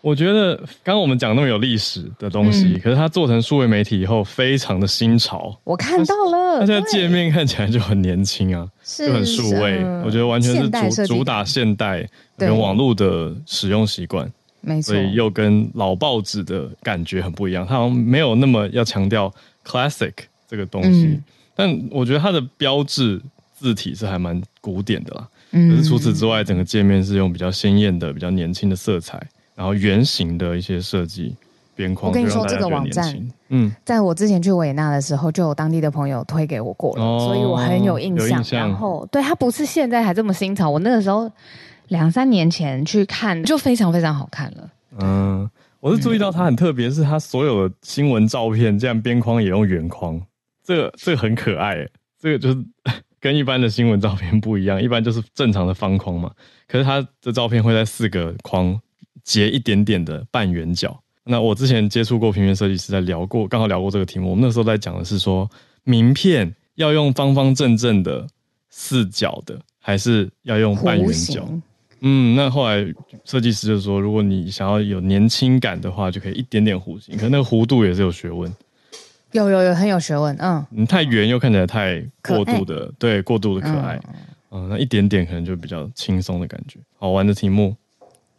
[0.00, 5.56] 我觉得刚刚我们讲那么有历史的东西，嗯、可是它做成数位媒体以后非常的新潮。
[5.62, 12.04] 我看到了，它现在界面看起来就很年轻啊，就很数位，我觉得完全是主主打现代
[12.36, 14.28] 跟网络的使用习惯，
[14.60, 17.64] 没错，所以又跟老报纸的感觉很不一样。
[17.64, 19.32] 它好像没有那么要强调
[19.64, 20.14] classic
[20.48, 23.22] 这个东西，嗯、但我觉得它的标志。
[23.56, 29.18] 字体是还蛮古典的啦，嗯，可是除此之外，整个界面是用比较鲜艳的、比较年轻的色彩，
[29.54, 31.34] 然后圆形的一些设计
[31.74, 32.10] 边框。
[32.10, 38.28] 我跟你说，这个网站，嗯，在我之前去维也纳的时候，就有当地的朋友推给我过了，哦、所以我很有印象。
[38.28, 38.68] 有印象。
[38.68, 41.30] 然后，对，它不是现在还这么新潮，我那个时候
[41.88, 44.70] 两三年前去看，就非常非常好看了。
[44.98, 45.48] 嗯，
[45.80, 50.20] 我是注意到它很特别，是它所有的新闻照片，这样边框也用圆框，
[50.62, 51.88] 这个这个很可爱，
[52.20, 52.56] 这个就是。
[53.26, 56.30] 跟一般的新闻照片不一样，一般就是正常的方框嘛。
[56.68, 58.80] 可是它的照片会在四个框
[59.24, 60.96] 截一点点的半圆角。
[61.24, 64.30] 那我之前接触过平面设计师，在聊过，刚好聊过这个题目。
[64.30, 65.50] 我们那时候在讲的是说，
[65.82, 68.24] 名片要用方方正正的
[68.70, 71.48] 四角的，还是要用半圆角？
[72.02, 72.86] 嗯，那后来
[73.24, 77.16] 设计师就说，如果你想要有年轻感的话，就可以一点点弧形。
[77.16, 78.54] 可是那个弧度也是有学问。
[79.36, 84.00] 有有有，很有学问，嗯，你，太圆又看起来太过度的，对，过度的可爱，
[84.50, 87.74] 嗯，嗯，那一点点可能就比较轻松的感觉，好玩的题目，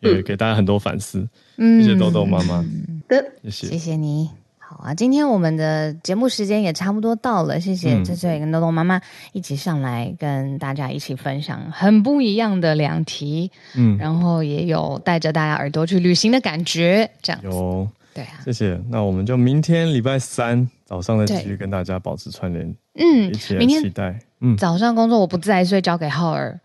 [0.02, 1.28] 也给大家很多反思，
[1.58, 2.66] 嗯、谢谢豆豆妈妈，
[3.08, 4.30] 的，谢谢，谢谢你。
[4.60, 9.00] 好啊，今天我们的节目时间也差不多到了，谢谢翠翠跟豆豆妈妈
[9.32, 22.66] 一起上来跟大家一起分享很不一样的两题，嗯，然后也有带着大家耳朵去旅行的感觉，这样有，对啊，谢谢，那我们就明天礼拜三早上再继续跟大家保持串联，
[22.96, 26.58] 嗯，一起来期待，嗯，早上工作我不在，所以交给浩儿，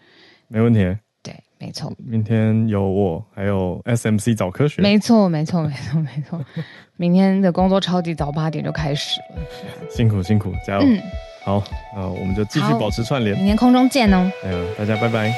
[0.47, 0.79] 没问题。
[1.25, 4.81] 对没错，明天有我，还有 SMC 早科学。
[4.81, 6.41] 没错，没错，没错，没错。
[6.97, 9.37] 明天的工作超级早，八点就开始了。
[9.91, 10.83] 辛苦辛苦，加油！
[10.87, 11.03] 嗯，
[11.45, 11.65] 好，
[11.97, 13.37] 那我们就继续保持串联。
[13.37, 14.31] 明天空中见哦。
[14.45, 15.35] 哎呀，大家拜拜。